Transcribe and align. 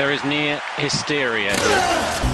There 0.00 0.12
is 0.12 0.24
near 0.24 0.58
hysteria 0.78 1.54
here. 1.60 2.29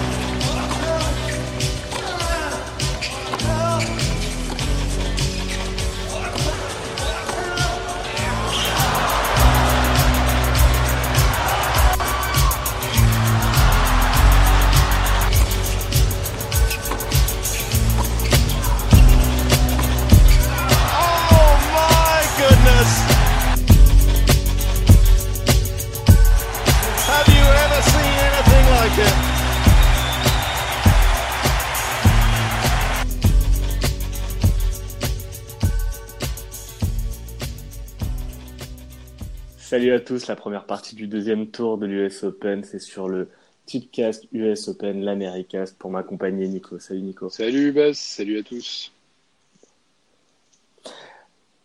Salut 39.66 39.92
à 39.92 39.98
tous, 39.98 40.28
la 40.28 40.36
première 40.36 40.64
partie 40.64 40.94
du 40.94 41.08
deuxième 41.08 41.48
tour 41.48 41.76
de 41.76 41.86
l'US 41.86 42.22
Open, 42.22 42.62
c'est 42.62 42.78
sur 42.78 43.08
le 43.08 43.28
Tipcast 43.66 44.28
US 44.32 44.68
Open, 44.68 45.02
l'Americast, 45.04 45.76
pour 45.76 45.90
m'accompagner 45.90 46.46
Nico. 46.46 46.78
Salut 46.78 47.00
Nico. 47.00 47.30
Salut 47.30 47.72
Bas, 47.72 47.92
salut 47.92 48.38
à 48.38 48.42
tous. 48.44 48.92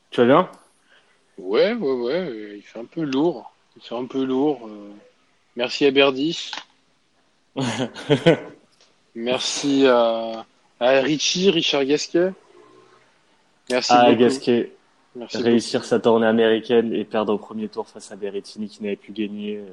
Tu 0.09 0.19
vas 0.19 0.25
bien? 0.25 0.49
Ouais, 1.37 1.73
ouais, 1.73 1.93
ouais, 1.93 2.53
il 2.57 2.63
fait 2.63 2.79
un 2.79 2.85
peu 2.85 3.03
lourd. 3.03 3.53
Il 3.75 3.83
fait 3.83 3.93
un 3.93 4.05
peu 4.05 4.23
lourd. 4.23 4.67
euh. 4.67 4.89
Merci 5.55 5.85
à 5.85 5.91
Berdy. 5.91 6.49
Merci 9.13 9.85
à, 9.85 10.43
à 10.79 10.89
Richie, 11.01 11.51
Richard 11.51 11.85
Gasquet. 11.85 12.31
Merci 13.69 13.91
Ah, 13.93 14.05
beaucoup. 14.09 14.21
Gasquet, 14.23 14.71
Merci 15.15 15.37
réussir 15.37 15.83
sa 15.83 15.99
tournée 15.99 16.25
américaine 16.27 16.93
et 16.93 17.03
perdre 17.03 17.33
au 17.33 17.37
premier 17.37 17.67
tour 17.67 17.87
face 17.87 18.11
à 18.11 18.15
Berrettini 18.15 18.69
qui 18.69 18.81
n'avait 18.83 18.95
plus 18.95 19.11
gagné. 19.13 19.57
euh, 19.57 19.65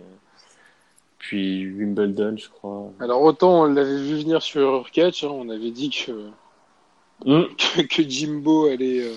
Puis 1.18 1.66
Wimbledon, 1.70 2.36
je 2.36 2.48
crois. 2.48 2.90
Alors 3.00 3.22
autant 3.22 3.62
on 3.62 3.64
l'avait 3.66 4.02
vu 4.02 4.16
venir 4.16 4.42
sur 4.42 4.90
Catch, 4.90 5.24
hein, 5.24 5.28
on 5.30 5.48
avait 5.48 5.70
dit 5.70 5.90
que, 5.90 6.28
Hum, 7.24 7.48
que, 7.56 7.82
que 7.82 8.02
Jimbo 8.08 8.66
allait, 8.66 9.00
euh, 9.00 9.14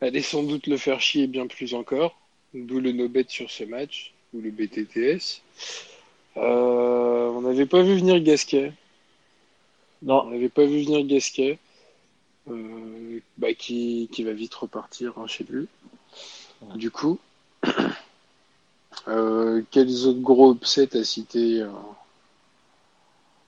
allait 0.00 0.22
sans 0.22 0.42
doute 0.42 0.66
le 0.66 0.76
faire 0.76 1.00
chier 1.00 1.26
bien 1.26 1.46
plus 1.46 1.74
encore. 1.74 2.16
D'où 2.54 2.80
le 2.80 2.92
no-bet 2.92 3.26
sur 3.28 3.50
ce 3.50 3.62
match, 3.64 4.14
ou 4.32 4.40
le 4.40 4.50
BTTS. 4.50 5.42
Euh, 6.36 7.28
on 7.28 7.42
n'avait 7.42 7.66
pas 7.66 7.82
vu 7.82 7.96
venir 7.96 8.20
Gasquet. 8.22 8.72
On 10.02 10.06
Non, 10.06 10.30
n'avait 10.30 10.48
pas 10.48 10.64
vu 10.64 10.82
venir 10.84 11.04
Gasquet, 11.04 11.58
euh, 12.50 13.20
bah, 13.36 13.54
qui, 13.54 14.08
qui 14.12 14.24
va 14.24 14.32
vite 14.32 14.54
repartir 14.54 15.12
hein, 15.18 15.26
chez 15.26 15.44
lui. 15.44 15.68
Ouais. 16.62 16.76
Du 16.76 16.90
coup, 16.90 17.18
euh, 19.08 19.62
quels 19.70 20.06
autres 20.06 20.20
gros 20.20 20.52
upsets 20.52 20.96
à 20.96 21.04
citer 21.04 21.62
euh, 21.62 21.68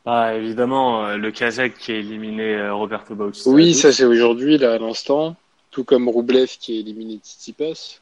ah, 0.07 0.35
évidemment, 0.35 1.15
le 1.15 1.31
Kazakh 1.31 1.77
qui 1.77 1.93
a 1.93 1.97
éliminé 1.97 2.71
Roberto 2.71 3.15
Bautista. 3.15 3.51
Oui, 3.51 3.75
ça 3.75 3.93
c'est 3.93 4.07
aujourd'hui, 4.07 4.57
là, 4.57 4.73
à 4.75 4.79
l'instant. 4.79 5.37
Tout 5.71 5.85
comme 5.85 6.09
Roublev 6.09 6.47
qui 6.59 6.77
a 6.77 6.81
éliminé 6.81 7.19
Tsitsipas. 7.23 8.01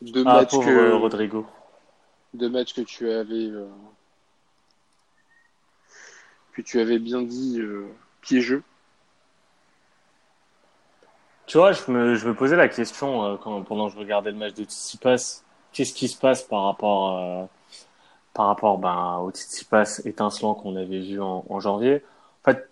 Deux, 0.00 0.24
Ah, 0.26 0.40
matchs 0.40 0.52
que, 0.58 0.92
Rodrigo. 0.92 1.46
deux 2.32 2.48
matchs 2.48 2.72
que 2.72 2.80
tu 2.80 3.10
avais, 3.10 3.46
euh, 3.50 3.66
que 6.54 6.62
tu 6.62 6.80
avais 6.80 6.98
bien 6.98 7.22
dit 7.22 7.60
euh, 7.60 7.86
piégeux. 8.22 8.62
Tu 11.46 11.58
vois, 11.58 11.72
je 11.72 11.90
me, 11.90 12.14
je 12.14 12.26
me 12.28 12.34
posais 12.34 12.56
la 12.56 12.68
question 12.68 13.24
euh, 13.24 13.36
quand, 13.36 13.62
pendant 13.62 13.88
que 13.88 13.94
je 13.94 13.98
regardais 13.98 14.30
le 14.30 14.36
match 14.38 14.54
de 14.54 14.64
Tsitsipas, 14.64 15.42
qu'est-ce 15.72 15.92
qui 15.92 16.08
se 16.08 16.16
passe 16.18 16.42
par 16.42 16.64
rapport, 16.64 17.18
euh, 17.18 17.44
par 18.34 18.46
rapport 18.46 18.78
ben, 18.78 19.18
au 19.24 19.30
Tsitsipas 19.30 20.02
étincelant 20.04 20.54
qu'on 20.54 20.76
avait 20.76 21.00
vu 21.00 21.20
en, 21.20 21.44
en 21.48 21.60
janvier? 21.60 22.02
En 22.42 22.52
fait, 22.52 22.68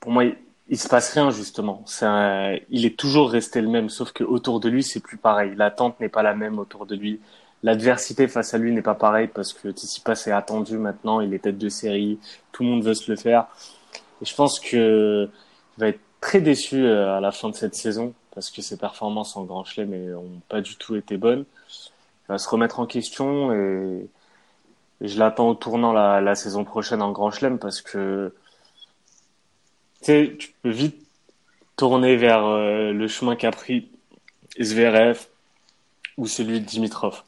pour 0.00 0.12
moi, 0.12 0.24
il, 0.24 0.36
il 0.68 0.78
se 0.78 0.88
passe 0.88 1.12
rien 1.14 1.30
justement. 1.30 1.82
C'est 1.86 2.06
un- 2.06 2.58
il 2.70 2.86
est 2.86 2.98
toujours 2.98 3.30
resté 3.30 3.60
le 3.60 3.68
même, 3.68 3.90
sauf 3.90 4.12
que 4.12 4.24
autour 4.24 4.60
de 4.60 4.68
lui, 4.68 4.82
c'est 4.84 5.00
plus 5.00 5.18
pareil. 5.18 5.54
L'attente 5.56 6.00
n'est 6.00 6.08
pas 6.08 6.22
la 6.22 6.34
même 6.34 6.58
autour 6.58 6.86
de 6.86 6.96
lui. 6.96 7.20
L'adversité 7.64 8.28
face 8.28 8.54
à 8.54 8.58
lui 8.58 8.72
n'est 8.72 8.82
pas 8.82 8.94
pareille 8.94 9.28
parce 9.28 9.52
que 9.52 9.70
Tsitsipas 9.72 10.24
est 10.26 10.32
attendu 10.32 10.78
maintenant, 10.78 11.20
il 11.20 11.34
est 11.34 11.40
tête 11.40 11.58
de 11.58 11.68
série, 11.68 12.18
tout 12.52 12.62
le 12.64 12.70
monde 12.70 12.84
veut 12.84 12.94
se 12.94 13.10
le 13.10 13.16
faire. 13.16 13.46
Et 14.22 14.24
je 14.24 14.34
pense 14.34 14.60
que 14.60 15.28
il 15.78 15.80
va 15.80 15.88
être 15.88 16.00
très 16.22 16.40
déçu 16.40 16.86
euh, 16.86 17.14
à 17.14 17.20
la 17.20 17.32
fin 17.32 17.50
de 17.50 17.54
cette 17.54 17.74
saison 17.74 18.14
parce 18.34 18.50
que 18.50 18.62
ses 18.62 18.78
performances 18.78 19.36
en 19.36 19.44
Grand 19.44 19.64
Chelem 19.64 20.12
n'ont 20.12 20.40
pas 20.48 20.62
du 20.62 20.76
tout 20.76 20.96
été 20.96 21.18
bonnes. 21.18 21.44
Il 22.24 22.28
va 22.28 22.38
se 22.38 22.48
remettre 22.48 22.80
en 22.80 22.86
question 22.86 23.52
et, 23.52 24.08
je 25.02 25.18
l'attends 25.18 25.48
au 25.48 25.54
tournant 25.54 25.92
la, 25.92 26.34
saison 26.36 26.64
prochaine 26.64 27.02
en 27.02 27.10
Grand 27.10 27.32
Chelem 27.32 27.58
parce 27.58 27.82
que 27.82 28.32
tu 30.00 30.54
peux 30.62 30.70
vite 30.70 31.04
tourner 31.76 32.16
vers 32.16 32.44
euh, 32.44 32.92
le 32.92 33.08
chemin 33.08 33.34
qu'a 33.34 33.50
pris 33.50 33.90
Zverev 34.60 35.26
ou 36.16 36.28
celui 36.28 36.60
de 36.60 36.64
Dimitrov. 36.64 37.24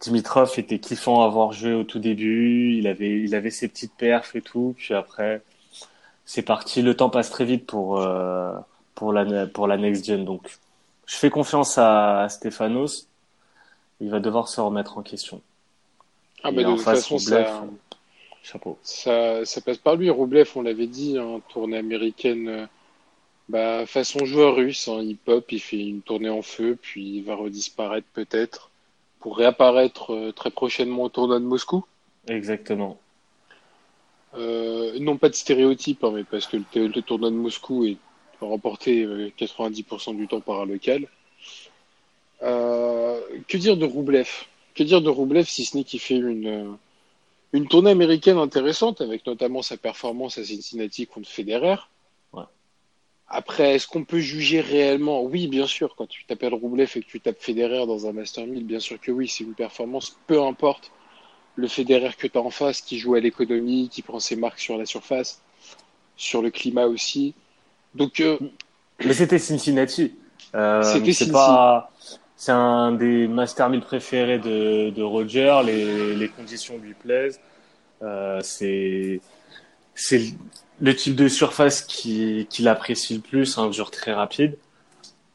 Dimitrov 0.00 0.52
était 0.58 0.80
kiffant 0.80 1.22
à 1.22 1.26
avoir 1.26 1.52
joué 1.52 1.72
au 1.72 1.84
tout 1.84 2.00
début, 2.00 2.76
il 2.76 2.88
avait, 2.88 3.20
il 3.20 3.34
avait 3.36 3.50
ses 3.50 3.68
petites 3.68 3.94
perfs 3.94 4.34
et 4.34 4.42
tout, 4.42 4.74
puis 4.76 4.92
après, 4.92 5.40
c'est 6.24 6.42
parti. 6.42 6.82
Le 6.82 6.96
temps 6.96 7.10
passe 7.10 7.30
très 7.30 7.44
vite 7.44 7.66
pour, 7.66 8.00
euh, 8.00 8.54
pour 8.94 9.12
la, 9.12 9.46
pour 9.46 9.66
la 9.66 9.76
next 9.76 10.04
gen. 10.04 10.24
Donc, 10.24 10.58
je 11.06 11.16
fais 11.16 11.30
confiance 11.30 11.78
à, 11.78 12.22
à 12.22 12.28
Stefanos. 12.28 13.08
Il 14.00 14.10
va 14.10 14.20
devoir 14.20 14.48
se 14.48 14.60
remettre 14.60 14.98
en 14.98 15.02
question. 15.02 15.40
Ah 16.42 16.50
Et 16.50 16.54
bah, 16.54 16.64
de 16.64 16.70
toute 16.72 16.80
façon, 16.80 17.18
ça, 17.18 17.64
Chapeau. 18.42 18.78
Ça, 18.82 19.44
ça 19.46 19.60
passe 19.62 19.78
par 19.78 19.96
lui. 19.96 20.10
Roublev, 20.10 20.50
on 20.54 20.62
l'avait 20.62 20.86
dit, 20.86 21.18
en 21.18 21.40
tournée 21.40 21.78
américaine, 21.78 22.48
euh, 22.48 22.66
bah, 23.48 23.86
façon 23.86 24.24
joueur 24.26 24.56
russe, 24.56 24.86
hein, 24.88 25.00
il 25.00 25.16
pop, 25.16 25.50
il 25.50 25.60
fait 25.60 25.80
une 25.80 26.02
tournée 26.02 26.28
en 26.28 26.42
feu, 26.42 26.78
puis 26.80 27.16
il 27.16 27.24
va 27.24 27.36
redisparaître 27.36 28.06
peut-être 28.12 28.70
pour 29.20 29.38
réapparaître 29.38 30.12
euh, 30.12 30.32
très 30.32 30.50
prochainement 30.50 31.04
au 31.04 31.08
tournoi 31.08 31.40
de 31.40 31.44
Moscou. 31.46 31.86
Exactement. 32.28 32.98
Euh, 34.36 34.98
non 34.98 35.16
pas 35.16 35.28
de 35.28 35.34
stéréotype, 35.34 36.02
hein, 36.02 36.12
mais 36.14 36.24
parce 36.24 36.46
que 36.46 36.56
le, 36.56 36.86
le 36.88 37.02
tournoi 37.02 37.30
de 37.30 37.36
Moscou 37.36 37.84
est 37.84 37.98
remporté 38.40 39.04
euh, 39.04 39.30
90% 39.38 40.16
du 40.16 40.26
temps 40.26 40.40
par 40.40 40.60
un 40.60 40.66
local. 40.66 41.06
Euh, 42.42 43.20
que 43.48 43.56
dire 43.56 43.76
de 43.76 43.84
Roublev? 43.84 44.28
Que 44.74 44.82
dire 44.82 45.00
de 45.00 45.08
Roublev 45.08 45.46
si 45.46 45.64
ce 45.64 45.76
n'est 45.76 45.84
qu'il 45.84 46.00
fait 46.00 46.16
une, 46.16 46.46
euh, 46.46 46.72
une 47.52 47.68
tournée 47.68 47.90
américaine 47.90 48.38
intéressante, 48.38 49.00
avec 49.00 49.24
notamment 49.26 49.62
sa 49.62 49.76
performance 49.76 50.36
à 50.38 50.44
Cincinnati 50.44 51.06
contre 51.06 51.28
Federer? 51.28 51.76
Ouais. 52.32 52.42
Après, 53.28 53.76
est-ce 53.76 53.86
qu'on 53.86 54.04
peut 54.04 54.18
juger 54.18 54.60
réellement? 54.60 55.22
Oui, 55.22 55.46
bien 55.46 55.68
sûr, 55.68 55.94
quand 55.96 56.06
tu 56.06 56.24
t'appelles 56.24 56.54
Roublev 56.54 56.90
et 56.96 57.02
que 57.02 57.06
tu 57.06 57.20
tapes 57.20 57.40
Federer 57.40 57.86
dans 57.86 58.06
un 58.08 58.12
Master 58.12 58.46
1000, 58.46 58.64
bien 58.64 58.80
sûr 58.80 59.00
que 59.00 59.12
oui, 59.12 59.28
c'est 59.28 59.44
une 59.44 59.54
performance, 59.54 60.18
peu 60.26 60.42
importe 60.42 60.90
le 61.56 61.68
Federer 61.68 62.10
que 62.18 62.26
tu 62.26 62.36
as 62.38 62.40
en 62.40 62.50
face, 62.50 62.80
qui 62.80 62.98
joue 62.98 63.14
à 63.14 63.20
l'économie, 63.20 63.88
qui 63.88 64.02
prend 64.02 64.18
ses 64.20 64.36
marques 64.36 64.58
sur 64.58 64.76
la 64.76 64.86
surface, 64.86 65.40
sur 66.16 66.42
le 66.42 66.50
climat 66.50 66.86
aussi. 66.86 67.34
Donc, 67.94 68.20
euh, 68.20 68.38
Mais 69.04 69.14
c'était 69.14 69.38
Cincinnati. 69.38 70.14
Euh, 70.54 70.82
C'était 70.82 71.30
pas, 71.32 71.90
c'est 72.36 72.52
un 72.52 72.92
des 72.92 73.26
Master 73.28 73.68
1000 73.70 73.80
préférés 73.80 74.38
de, 74.38 74.90
de 74.90 75.02
Roger. 75.02 75.60
Les, 75.64 76.14
les 76.14 76.28
conditions 76.28 76.78
lui 76.78 76.94
plaisent. 76.94 77.40
Euh, 78.02 78.40
c'est, 78.42 79.20
c'est 79.94 80.34
le 80.80 80.94
type 80.94 81.14
de 81.14 81.28
surface 81.28 81.82
qui, 81.82 82.46
qu'il 82.50 82.68
apprécie 82.68 83.14
le 83.14 83.20
plus, 83.20 83.58
un 83.58 83.68
dur 83.70 83.90
très 83.90 84.12
rapide. 84.12 84.56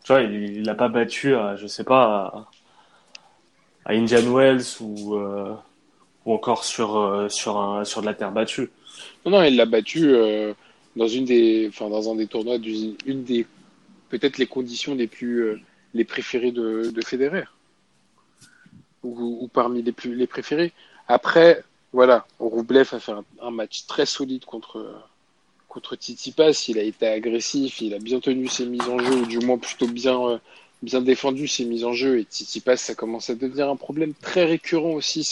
Tu 0.04 0.12
vois, 0.14 0.22
il, 0.22 0.58
il 0.58 0.70
a 0.70 0.76
pas 0.76 0.90
battu, 0.90 1.36
à, 1.36 1.56
je 1.56 1.68
sais 1.68 1.84
pas, 1.84 2.48
à, 3.86 3.92
à 3.92 3.94
Indian 3.94 4.22
Wells 4.34 4.64
ou, 4.82 5.16
euh, 5.16 5.54
ou 6.30 6.34
encore 6.34 6.64
sur, 6.64 6.98
euh, 6.98 7.28
sur, 7.28 7.58
un, 7.58 7.84
sur 7.84 8.02
de 8.02 8.06
la 8.06 8.14
terre 8.14 8.32
battue. 8.32 8.70
non, 9.26 9.32
non, 9.32 9.44
il 9.44 9.56
l'a 9.56 9.66
battu 9.66 10.14
euh, 10.14 10.54
dans 10.96 11.08
une 11.08 11.26
des, 11.26 11.68
enfin, 11.70 11.90
dans 11.90 12.12
un 12.12 12.16
des 12.16 12.28
tournois, 12.28 12.58
une 13.06 13.24
des, 13.24 13.48
peut-être 14.10 14.38
les 14.38 14.46
conditions 14.46 14.94
les 14.94 15.08
plus, 15.08 15.40
euh, 15.40 15.60
les 15.96 16.06
préférées 16.06 16.52
de, 16.52 16.92
de 16.92 17.02
Federer. 17.02 17.46
Ou, 19.02 19.50
parmi 19.52 19.82
les 19.82 19.92
plus, 19.92 20.14
les 20.14 20.28
préférés. 20.28 20.72
Après, 21.08 21.64
voilà, 21.94 22.28
Roublev 22.38 22.90
a 22.94 23.00
fait 23.00 23.14
un, 23.42 23.50
match 23.50 23.88
très 23.88 24.06
solide 24.06 24.46
contre, 24.46 25.02
contre 25.68 25.96
Tsitsipas. 25.96 26.66
Il 26.68 26.78
a 26.78 26.84
été 26.84 27.08
agressif, 27.08 27.82
il 27.82 27.94
a 27.96 28.00
bien 28.00 28.20
tenu 28.20 28.48
ses 28.48 28.66
mises 28.66 28.88
en 28.88 29.00
jeu, 29.00 29.16
ou 29.16 29.26
du 29.26 29.40
moins 29.40 29.58
plutôt 29.58 29.88
bien, 29.88 30.40
bien 30.84 31.02
défendu 31.02 31.48
ses 31.48 31.66
mises 31.66 31.86
en 31.86 31.94
jeu 31.94 32.20
et 32.20 32.24
Tsitsipas, 32.24 32.78
ça 32.78 32.94
commence 32.94 33.30
à 33.30 33.36
devenir 33.36 33.70
un 33.70 33.78
problème 33.78 34.14
très 34.14 34.46
récurrent 34.46 34.92
aussi, 34.92 35.24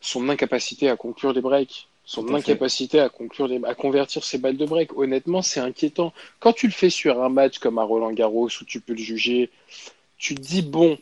son 0.00 0.28
incapacité 0.28 0.88
à 0.88 0.96
conclure 0.96 1.32
les 1.32 1.40
breaks, 1.40 1.88
son 2.04 2.26
fait. 2.26 2.34
incapacité 2.34 3.00
à 3.00 3.08
conclure 3.08 3.46
les, 3.46 3.60
à 3.64 3.74
convertir 3.74 4.24
ses 4.24 4.38
balles 4.38 4.56
de 4.56 4.66
break. 4.66 4.96
Honnêtement, 4.96 5.42
c'est 5.42 5.60
inquiétant. 5.60 6.12
Quand 6.40 6.52
tu 6.52 6.66
le 6.66 6.72
fais 6.72 6.90
sur 6.90 7.22
un 7.22 7.28
match 7.28 7.58
comme 7.58 7.78
à 7.78 7.82
Roland 7.82 8.12
Garros 8.12 8.48
où 8.48 8.64
tu 8.64 8.80
peux 8.80 8.94
le 8.94 8.98
juger, 8.98 9.50
tu 10.18 10.34
te 10.34 10.40
dis 10.40 10.62
bon, 10.62 10.98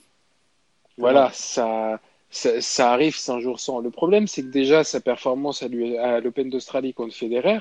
voilà, 0.99 1.31
ça, 1.33 2.01
ça, 2.31 2.61
ça 2.61 2.93
arrive, 2.93 3.17
c'est 3.17 3.33
un 3.33 3.41
jour 3.41 3.61
sans. 3.61 3.79
Le 3.81 3.91
problème, 3.91 4.27
c'est 4.27 4.43
que 4.43 4.49
déjà, 4.49 4.85
sa 4.85 5.01
performance 5.01 5.63
à, 5.63 5.69
l'Open 6.21 6.51
d'Australie 6.51 6.93
contre 6.93 7.15
Federer, 7.15 7.61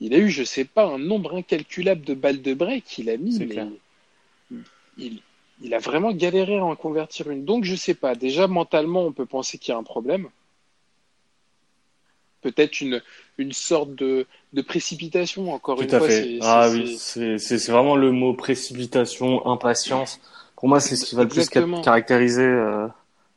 il 0.00 0.14
a 0.14 0.18
eu, 0.18 0.30
je 0.30 0.44
sais 0.44 0.64
pas, 0.64 0.86
un 0.86 0.98
nombre 0.98 1.34
incalculable 1.34 2.02
de 2.02 2.14
balles 2.14 2.42
de 2.42 2.54
break 2.54 2.84
qu'il 2.84 3.10
a 3.10 3.16
mis, 3.16 3.38
mais 3.38 3.46
clair. 3.46 3.68
il, 4.98 5.20
il 5.60 5.74
a 5.74 5.78
vraiment 5.78 6.12
galéré 6.12 6.58
à 6.58 6.64
en 6.64 6.76
convertir 6.76 7.30
une. 7.30 7.44
Donc, 7.44 7.64
je 7.64 7.74
sais 7.74 7.94
pas, 7.94 8.14
déjà, 8.14 8.46
mentalement, 8.46 9.04
on 9.04 9.12
peut 9.12 9.26
penser 9.26 9.58
qu'il 9.58 9.72
y 9.72 9.74
a 9.74 9.78
un 9.78 9.84
problème. 9.84 10.28
Peut-être 12.44 12.80
une, 12.80 13.02
une 13.38 13.52
sorte 13.52 13.94
de, 13.94 14.26
de 14.52 14.62
précipitation, 14.62 15.52
encore 15.52 15.82
une 15.82 15.92
à 15.94 15.98
fois. 15.98 16.08
fait. 16.08 16.22
c'est- 16.22 16.38
Ah 16.42 16.68
oui, 16.70 16.96
c'est 16.98 17.66
vraiment 17.72 17.96
le 17.96 18.12
mot 18.12 18.34
précipitation, 18.34 19.46
impatience. 19.46 20.20
Pour 20.56 20.68
moi, 20.68 20.80
c'est 20.80 20.96
ce 20.96 21.06
qui 21.06 21.16
va 21.16 21.24
le 21.24 21.28
plus 21.28 21.48
caractériser 21.82 22.42
euh, 22.42 22.86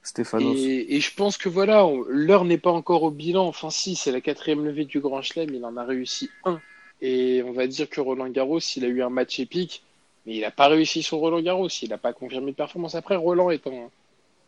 Stéphanos. 0.04 0.57
Et, 0.57 0.95
et 0.95 1.00
je 1.00 1.13
pense 1.15 1.38
que 1.38 1.50
voilà, 1.50 1.88
l'heure 2.09 2.45
n'est 2.45 2.57
pas 2.57 2.71
encore 2.71 3.04
au 3.04 3.12
bilan. 3.12 3.48
Enfin, 3.48 3.69
si, 3.69 3.95
c'est 3.95 4.12
la 4.12 4.21
quatrième 4.21 4.63
levée 4.65 4.86
du 4.86 5.00
Grand 5.00 5.21
Chelem, 5.21 5.53
il 5.53 5.63
en 5.65 5.75
a 5.77 5.83
réussi 5.83 6.30
un. 6.45 6.60
Et 7.01 7.44
on 7.45 7.51
va 7.53 7.68
dire 7.68 7.89
que 7.89 8.01
Roland 8.01 8.30
Garros, 8.30 8.60
il 8.60 8.86
a 8.86 8.88
eu 8.88 9.01
un 9.01 9.10
match 9.10 9.39
épique, 9.39 9.83
mais 10.25 10.36
il 10.36 10.42
n'a 10.42 10.51
pas 10.51 10.68
réussi 10.68 11.03
sur 11.03 11.19
Roland 11.19 11.42
Garros. 11.42 11.69
Il 11.81 11.89
n'a 11.89 11.98
pas 11.98 12.13
confirmé 12.13 12.51
de 12.51 12.56
performance. 12.57 12.95
Après, 12.95 13.15
Roland 13.15 13.50
est 13.51 13.65
un, 13.68 13.89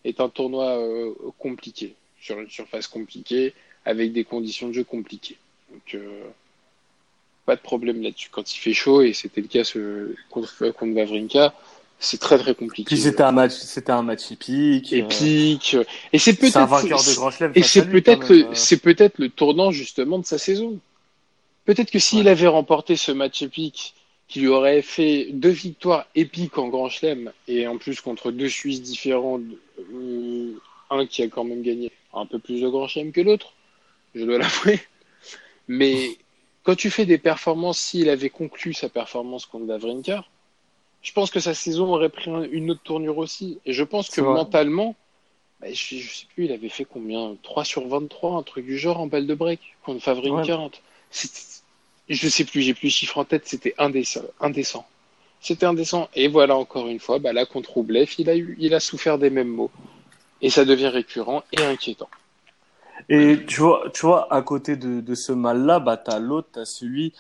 est 0.05 0.19
un 0.19 0.29
tournoi 0.29 0.77
euh, 0.79 1.13
compliqué, 1.39 1.95
sur 2.21 2.39
une 2.39 2.50
surface 2.50 2.88
compliquée, 2.88 3.53
avec 3.85 4.11
des 4.13 4.23
conditions 4.23 4.67
de 4.69 4.73
jeu 4.73 4.83
compliquées. 4.83 5.37
Donc, 5.71 5.95
euh, 5.95 6.23
pas 7.45 7.55
de 7.55 7.61
problème 7.61 8.01
là-dessus. 8.01 8.29
Quand 8.31 8.53
il 8.53 8.57
fait 8.59 8.73
chaud, 8.73 9.01
et 9.01 9.13
c'était 9.13 9.41
le 9.41 9.47
cas 9.47 9.63
ce, 9.63 10.13
contre, 10.29 10.69
contre 10.71 10.93
Vavrinka, 10.93 11.53
c'est 11.99 12.19
très 12.19 12.37
très 12.37 12.55
compliqué. 12.55 12.95
C'était 12.95 13.23
un 13.23 13.31
match, 13.31 13.51
c'était 13.53 13.91
un 13.91 14.03
match 14.03 14.31
épique. 14.31 14.93
euh, 14.93 14.97
épique. 14.97 15.75
Et 16.13 16.19
c'est 16.19 16.31
C'est 16.39 16.57
un 16.57 16.65
peut-être 16.67 16.69
vainqueur 16.69 17.03
de 17.03 17.15
Grand 17.15 17.31
Chelem. 17.31 17.51
et 17.55 17.63
c'est 17.63 17.85
peut-être 17.89 18.31
le, 18.33 18.45
euh. 18.45 18.53
c'est 18.53 18.77
peut-être 18.81 19.17
le 19.19 19.29
tournant 19.29 19.71
justement 19.71 20.19
de 20.19 20.25
sa 20.25 20.37
saison. 20.37 20.79
Peut-être 21.65 21.91
que 21.91 21.99
s'il 21.99 22.25
Ouais. 22.25 22.31
avait 22.31 22.47
remporté 22.47 22.95
ce 22.95 23.11
match 23.11 23.41
épique, 23.41 23.93
qui 24.27 24.39
lui 24.41 24.47
aurait 24.47 24.81
fait 24.83 25.27
deux 25.33 25.49
victoires 25.49 26.05
épiques 26.15 26.57
en 26.57 26.67
Grand 26.69 26.89
Chelem, 26.89 27.31
et 27.47 27.67
en 27.67 27.77
plus 27.77 27.99
contre 27.99 28.31
deux 28.31 28.47
Suisses 28.49 28.81
différents, 28.81 29.39
euh, 29.93 30.53
un 30.91 31.05
qui 31.05 31.21
a 31.23 31.27
quand 31.27 31.43
même 31.43 31.63
gagné 31.63 31.91
un 32.13 32.25
peu 32.25 32.39
plus 32.39 32.61
de 32.61 32.69
Grand 32.69 32.87
Chelem 32.87 33.11
que 33.11 33.21
l'autre, 33.21 33.53
je 34.15 34.23
dois 34.25 34.38
l'avouer. 34.39 34.79
Mais 35.67 36.17
quand 36.63 36.75
tu 36.75 36.89
fais 36.89 37.06
des 37.06 37.17
performances, 37.17 37.79
s'il 37.79 38.09
avait 38.09 38.29
conclu 38.29 38.73
sa 38.73 38.89
performance 38.89 39.45
contre 39.45 39.65
Davrinka, 39.65 40.23
je 41.01 41.11
pense 41.13 41.31
que 41.31 41.39
sa 41.39 41.53
saison 41.53 41.94
aurait 41.94 42.09
pris 42.09 42.29
un- 42.29 42.44
une 42.44 42.71
autre 42.71 42.81
tournure 42.83 43.17
aussi. 43.17 43.59
Et 43.65 43.73
je 43.73 43.83
pense 43.83 44.09
que 44.09 44.21
mentalement, 44.33 44.95
bah, 45.61 45.67
je, 45.71 45.97
je 45.97 46.13
sais 46.13 46.25
plus, 46.33 46.45
il 46.45 46.51
avait 46.51 46.69
fait 46.69 46.85
combien? 46.85 47.35
3 47.44 47.63
sur 47.63 47.88
23, 47.88 48.35
un 48.38 48.44
truc 48.44 48.65
du 48.65 48.77
genre 48.77 49.00
en 49.00 49.07
balle 49.07 49.27
de 49.27 49.33
break 49.35 49.59
contre 49.83 50.03
Favrinka. 50.03 50.41
C'était- 51.12 51.39
Je 52.09 52.27
sais 52.27 52.44
plus, 52.44 52.62
j'ai 52.63 52.73
plus 52.73 52.88
le 52.88 52.91
chiffre 52.91 53.17
en 53.19 53.25
tête, 53.25 53.44
c'était 53.47 53.75
indécent. 53.77 54.23
indécent. 54.39 54.85
C'était 55.41 55.67
indécent. 55.67 56.09
Et 56.15 56.27
voilà, 56.27 56.57
encore 56.57 56.88
une 56.88 57.00
fois, 57.00 57.19
bah, 57.19 57.31
là, 57.33 57.45
contre 57.45 57.71
Roublev, 57.73 58.09
il 58.17 58.29
a, 58.29 58.35
eu, 58.35 58.57
il 58.59 58.73
a 58.73 58.79
souffert 58.79 59.17
des 59.19 59.29
mêmes 59.29 59.47
mots. 59.47 59.71
Et 60.41 60.50
ça 60.50 60.65
devient 60.65 60.88
récurrent 60.88 61.44
et 61.53 61.62
inquiétant. 61.62 62.09
Et 63.09 63.44
tu 63.47 63.61
vois, 63.61 63.89
tu 63.94 64.06
vois, 64.06 64.31
à 64.33 64.41
côté 64.44 64.75
de, 64.75 65.01
de 65.01 65.15
ce 65.15 65.31
mal-là, 65.31 65.79
bah, 65.79 65.97
t'as 65.97 66.19
l'autre, 66.19 66.50
t'as 66.53 66.65
celui, 66.65 67.13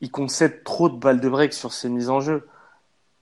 il 0.00 0.10
concède 0.10 0.64
trop 0.64 0.88
de 0.88 0.96
balles 0.96 1.20
de 1.20 1.28
break 1.28 1.52
sur 1.52 1.72
ses 1.72 1.88
mises 1.88 2.08
en 2.10 2.20
jeu. 2.20 2.46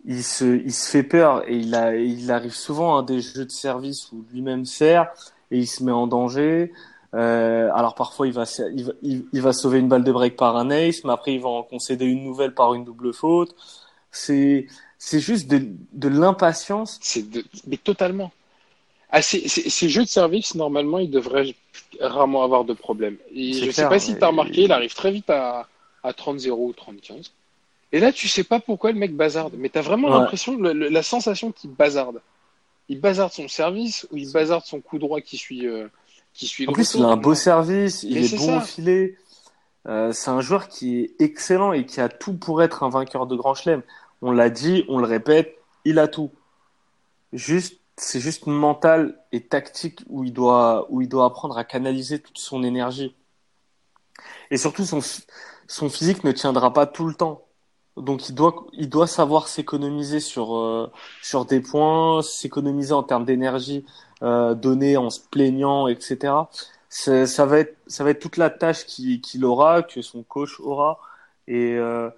Il 0.04 0.22
se, 0.22 0.44
il 0.44 0.72
se 0.72 0.88
fait 0.90 1.02
peur 1.02 1.42
et 1.48 1.56
il 1.56 1.74
a, 1.74 1.96
il 1.96 2.30
arrive 2.30 2.54
souvent 2.54 2.98
à 2.98 3.02
des 3.02 3.20
jeux 3.20 3.44
de 3.44 3.50
service 3.50 4.12
où 4.12 4.24
lui-même 4.32 4.64
sert 4.64 5.12
et 5.50 5.58
il 5.58 5.66
se 5.66 5.82
met 5.82 5.92
en 5.92 6.06
danger. 6.06 6.72
Euh, 7.14 7.70
alors 7.74 7.94
parfois 7.94 8.26
il 8.28 8.32
va, 8.32 8.44
il 8.74 8.84
va, 8.84 8.92
il, 9.02 9.26
il 9.32 9.42
va 9.42 9.52
sauver 9.52 9.78
une 9.80 9.88
balle 9.88 10.04
de 10.04 10.12
break 10.12 10.36
par 10.36 10.56
un 10.56 10.70
ace, 10.70 11.02
mais 11.04 11.12
après 11.12 11.34
il 11.34 11.40
va 11.40 11.48
en 11.48 11.64
concéder 11.64 12.04
une 12.04 12.22
nouvelle 12.22 12.54
par 12.54 12.74
une 12.74 12.84
double 12.84 13.12
faute. 13.12 13.56
C'est, 14.12 14.68
c'est 14.98 15.20
juste 15.20 15.48
de, 15.50 15.66
de 15.92 16.08
l'impatience. 16.08 16.98
C'est 17.02 17.28
de... 17.28 17.44
Mais 17.66 17.76
totalement. 17.78 18.30
Ah, 19.16 19.22
ces, 19.22 19.48
ces- 19.48 19.70
ces 19.70 19.88
jeux 19.88 20.02
de 20.04 20.08
service, 20.08 20.54
normalement, 20.54 20.98
ils 20.98 21.10
devraient 21.10 21.54
rarement 22.00 22.42
avoir 22.44 22.64
de 22.64 22.74
problème. 22.74 23.16
Et 23.34 23.52
je 23.54 23.64
sais 23.66 23.72
clair, 23.72 23.88
pas 23.88 23.98
si 23.98 24.14
tu 24.14 24.22
as 24.22 24.26
remarqué, 24.28 24.64
il 24.64 24.72
arrive 24.72 24.92
très 24.94 25.10
vite 25.10 25.30
à, 25.30 25.66
à 26.02 26.12
30-0 26.12 26.50
ou 26.50 26.72
30-15. 26.72 27.30
Et 27.92 28.00
là, 28.00 28.12
tu 28.12 28.28
sais 28.28 28.44
pas 28.44 28.60
pourquoi 28.60 28.92
le 28.92 28.98
mec 28.98 29.16
bazarde. 29.16 29.54
Mais 29.56 29.70
tu 29.70 29.78
as 29.78 29.80
vraiment 29.80 30.08
Ouais. 30.08 30.18
l'impression, 30.18 30.58
la 30.58 31.02
sensation 31.02 31.50
qu'il 31.50 31.70
bazarde. 31.70 32.20
Il 32.90 33.00
bazarde 33.00 33.32
son 33.32 33.48
service 33.48 34.06
ou 34.10 34.18
il 34.18 34.30
bazarde 34.30 34.64
son 34.66 34.80
coup 34.82 34.98
droit 34.98 35.22
qui 35.22 35.38
suit, 35.38 35.66
euh, 35.66 35.88
qui 36.34 36.46
suit 36.46 36.64
le 36.66 36.70
En 36.70 36.74
plus, 36.74 36.94
il 36.94 37.02
a 37.02 37.06
un 37.06 37.16
beau 37.16 37.34
service, 37.34 38.02
il 38.02 38.14
Mais 38.16 38.26
est 38.26 38.36
bon 38.36 38.58
au 38.58 38.60
filet. 38.60 39.16
Euh, 39.88 40.12
c'est 40.12 40.30
un 40.30 40.42
joueur 40.42 40.68
qui 40.68 40.98
est 41.00 41.10
excellent 41.20 41.72
et 41.72 41.86
qui 41.86 42.02
a 42.02 42.10
tout 42.10 42.34
pour 42.34 42.62
être 42.62 42.82
un 42.82 42.90
vainqueur 42.90 43.26
de 43.26 43.34
Grand 43.34 43.54
Chelem. 43.54 43.82
On 44.20 44.30
l'a 44.30 44.50
dit, 44.50 44.84
on 44.88 44.98
le 44.98 45.06
répète, 45.06 45.56
il 45.86 45.98
a 45.98 46.06
tout. 46.06 46.30
Juste, 47.32 47.80
c'est 47.98 48.20
juste 48.20 48.46
mental 48.46 49.22
et 49.32 49.46
tactique 49.48 50.00
où 50.08 50.24
il 50.24 50.32
doit, 50.32 50.86
où 50.90 51.02
il 51.02 51.08
doit 51.08 51.26
apprendre 51.26 51.58
à 51.58 51.64
canaliser 51.64 52.20
toute 52.20 52.38
son 52.38 52.62
énergie. 52.62 53.14
Et 54.50 54.56
surtout, 54.56 54.84
son, 54.84 55.00
son 55.66 55.88
physique 55.90 56.24
ne 56.24 56.32
tiendra 56.32 56.72
pas 56.72 56.86
tout 56.86 57.06
le 57.06 57.14
temps. 57.14 57.42
Donc, 57.96 58.28
il 58.28 58.34
doit, 58.34 58.66
il 58.74 58.88
doit 58.90 59.06
savoir 59.06 59.48
s'économiser 59.48 60.20
sur, 60.20 60.56
euh, 60.56 60.90
sur 61.22 61.46
des 61.46 61.60
points, 61.60 62.22
s'économiser 62.22 62.92
en 62.92 63.02
termes 63.02 63.24
d'énergie 63.24 63.86
euh, 64.22 64.54
donnée 64.54 64.96
en 64.96 65.08
se 65.10 65.20
plaignant, 65.20 65.88
etc. 65.88 66.50
Ça 66.88 67.46
va 67.46 67.58
être, 67.60 67.76
ça 67.86 68.04
va 68.04 68.10
être 68.10 68.20
toute 68.20 68.36
la 68.36 68.50
tâche 68.50 68.84
qu'il 68.86 69.44
aura, 69.44 69.82
que 69.82 70.02
son 70.02 70.22
coach 70.22 70.60
aura. 70.60 70.98
Et, 71.48 71.74
euh, 71.74 72.10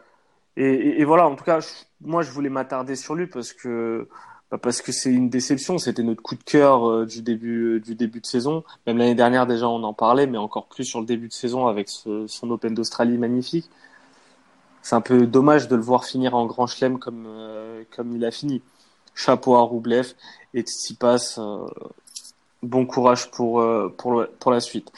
et, 0.57 1.01
et- 1.01 1.05
voilà, 1.05 1.27
en 1.29 1.37
tout 1.37 1.45
cas, 1.45 1.61
moi, 2.01 2.23
je 2.23 2.31
voulais 2.31 2.51
m'attarder 2.51 2.97
sur 2.97 3.15
lui 3.15 3.27
parce 3.27 3.53
que, 3.53 4.09
bah, 4.51 4.59
parce 4.59 4.83
que 4.83 4.93
c'est 4.93 5.11
une 5.11 5.29
déception. 5.29 5.79
C'était 5.79 6.03
notre 6.03 6.23
coup 6.23 6.35
de 6.35 6.43
cœur 6.43 6.89
euh, 6.89 7.07
du 7.07 7.23
début, 7.23 7.81
du 7.81 7.95
début 7.95 8.21
de 8.21 8.27
saison. 8.27 8.65
Même 8.87 8.99
l'année 8.99 9.15
dernière, 9.15 9.47
déjà, 9.47 9.69
on 9.69 9.83
en 9.83 9.95
parlait, 9.95 10.27
mais 10.27 10.39
encore 10.39 10.67
plus 10.67 10.85
sur 10.85 11.01
le 11.01 11.07
début 11.07 11.29
de 11.29 11.33
saison 11.33 11.67
avec 11.67 11.89
son 11.89 12.51
Open 12.51 12.75
d'Australie 12.75 13.19
magnifique. 13.19 13.69
C'est 14.83 14.95
un 14.95 15.01
peu 15.01 15.27
dommage 15.27 15.69
de 15.69 15.77
le 15.77 15.83
voir 15.83 16.05
finir 16.05 16.35
en 16.35 16.47
grand 16.47 16.67
chelem 16.67 16.99
comme, 16.99 17.27
euh, 17.27 17.83
comme 17.95 18.17
il 18.17 18.25
a 18.25 18.31
fini. 18.31 18.63
Chapeau 19.19 19.57
à 19.57 19.63
Roublev 19.63 20.15
et 20.55 20.63
Tsitsipas, 20.63 21.35
euh, 21.39 21.67
bon 22.63 22.87
courage 22.87 23.31
pour, 23.33 23.61
euh, 23.61 23.93
pour, 23.99 24.53
la 24.53 24.61
suite. 24.61 24.93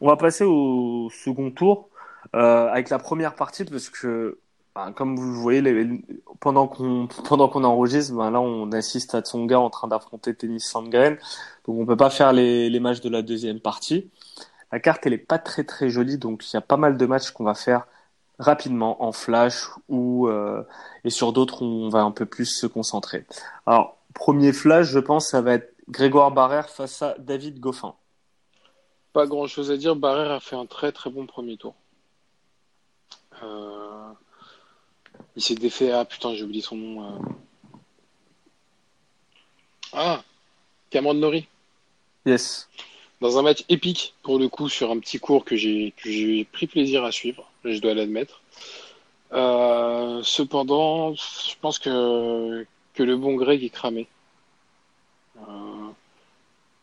On 0.00 0.08
va 0.08 0.16
passer 0.16 0.44
au 0.44 1.08
second 1.10 1.50
tour 1.50 1.88
euh, 2.34 2.68
avec 2.68 2.90
la 2.90 2.98
première 2.98 3.34
partie 3.34 3.64
parce 3.64 3.88
que, 3.88 4.38
comme 4.96 5.16
vous 5.16 5.34
voyez, 5.34 5.62
pendant 6.40 6.66
qu'on 6.66 7.06
pendant 7.24 7.48
qu'on 7.48 7.64
enregistre, 7.64 8.14
ben, 8.14 8.30
là 8.30 8.40
on 8.40 8.72
assiste 8.72 9.14
à 9.14 9.20
Tsonga 9.20 9.58
en 9.60 9.70
train 9.70 9.88
d'affronter 9.88 10.34
Tennis 10.34 10.68
Sandgren, 10.68 11.16
donc 11.66 11.78
on 11.78 11.86
peut 11.86 11.96
pas 11.96 12.10
faire 12.10 12.32
les, 12.32 12.68
les 12.68 12.80
matchs 12.80 13.00
de 13.00 13.08
la 13.08 13.22
deuxième 13.22 13.60
partie. 13.60 14.10
La 14.72 14.80
carte 14.80 15.06
elle 15.06 15.12
est 15.12 15.18
pas 15.18 15.38
très 15.38 15.64
très 15.64 15.88
jolie, 15.90 16.18
donc 16.18 16.44
il 16.44 16.54
y 16.54 16.56
a 16.56 16.60
pas 16.60 16.76
mal 16.76 16.96
de 16.96 17.06
matchs 17.06 17.30
qu'on 17.30 17.44
va 17.44 17.54
faire 17.54 17.86
rapidement 18.40 19.04
en 19.04 19.12
flash 19.12 19.68
ou 19.88 20.26
euh, 20.28 20.64
et 21.04 21.10
sur 21.10 21.32
d'autres 21.32 21.62
on 21.62 21.88
va 21.88 22.02
un 22.02 22.10
peu 22.10 22.26
plus 22.26 22.46
se 22.46 22.66
concentrer. 22.66 23.26
Alors 23.66 23.96
premier 24.12 24.52
flash, 24.52 24.86
je 24.88 24.98
pense 24.98 25.28
ça 25.28 25.40
va 25.40 25.54
être 25.54 25.72
Grégoire 25.88 26.30
Barrère 26.32 26.70
face 26.70 27.02
à 27.02 27.14
David 27.18 27.60
Goffin. 27.60 27.94
Pas 29.12 29.26
grand 29.26 29.46
chose 29.46 29.70
à 29.70 29.76
dire. 29.76 29.94
Barrère 29.94 30.32
a 30.32 30.40
fait 30.40 30.56
un 30.56 30.66
très 30.66 30.90
très 30.92 31.10
bon 31.10 31.26
premier 31.26 31.56
tour. 31.56 31.74
Euh, 33.42 33.93
Il 35.36 35.42
s'est 35.42 35.54
défait. 35.54 35.90
Ah 35.90 36.04
putain, 36.04 36.34
j'ai 36.34 36.44
oublié 36.44 36.62
son 36.62 36.76
nom. 36.76 37.04
euh. 37.04 37.18
Ah, 39.92 40.22
Cameron 40.90 41.14
Norrie. 41.14 41.46
Yes. 42.26 42.68
Dans 43.20 43.38
un 43.38 43.42
match 43.42 43.64
épique, 43.68 44.14
pour 44.22 44.38
le 44.38 44.48
coup, 44.48 44.68
sur 44.68 44.90
un 44.90 44.98
petit 44.98 45.18
cours 45.18 45.44
que 45.44 45.56
j'ai 45.56 45.92
pris 46.52 46.66
plaisir 46.66 47.04
à 47.04 47.12
suivre, 47.12 47.50
je 47.64 47.78
dois 47.78 47.94
l'admettre. 47.94 48.42
Euh, 49.32 50.22
cependant, 50.22 51.14
je 51.14 51.54
pense 51.60 51.78
que, 51.78 52.66
que 52.94 53.02
le 53.02 53.16
bon 53.16 53.34
Greg 53.34 53.62
est 53.64 53.70
cramé. 53.70 54.06
Euh, 55.38 55.90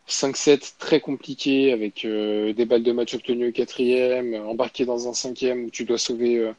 5-7 0.08 0.74
très 0.78 1.00
compliqué 1.00 1.72
avec 1.72 2.04
euh, 2.04 2.52
des 2.52 2.66
balles 2.66 2.82
de 2.82 2.92
match 2.92 3.14
obtenues 3.14 3.48
au 3.48 3.52
quatrième, 3.52 4.34
euh, 4.34 4.44
embarqué 4.44 4.84
dans 4.84 5.08
un 5.08 5.14
cinquième 5.14 5.64
où 5.66 5.70
tu 5.70 5.84
dois 5.84 5.98
sauver 5.98 6.38
euh, 6.38 6.52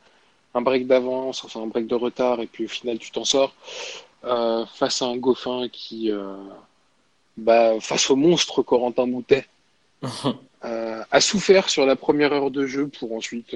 un 0.53 0.61
break 0.61 0.87
d'avance, 0.87 1.43
enfin 1.43 1.61
un 1.61 1.67
break 1.67 1.87
de 1.87 1.95
retard, 1.95 2.39
et 2.41 2.47
puis 2.47 2.65
au 2.65 2.67
final 2.67 2.99
tu 2.99 3.11
t'en 3.11 3.25
sors. 3.25 3.53
euh, 4.25 4.65
face 4.67 5.01
à 5.01 5.05
un 5.07 5.17
Goffin 5.17 5.67
qui, 5.69 6.11
euh, 6.11 6.35
bah, 7.37 7.79
face 7.81 8.09
au 8.09 8.15
monstre 8.15 8.61
Corentin 8.63 9.05
Moutet, 9.07 9.47
euh, 10.65 11.03
a 11.11 11.21
souffert 11.21 11.69
sur 11.69 11.85
la 11.85 11.95
première 11.95 12.33
heure 12.33 12.51
de 12.51 12.65
jeu 12.65 12.87
pour 12.87 13.13
ensuite 13.13 13.55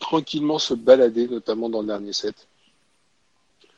tranquillement 0.00 0.58
se 0.58 0.74
balader, 0.74 1.28
notamment 1.28 1.68
dans 1.68 1.80
le 1.82 1.86
dernier 1.88 2.12
set. 2.12 2.48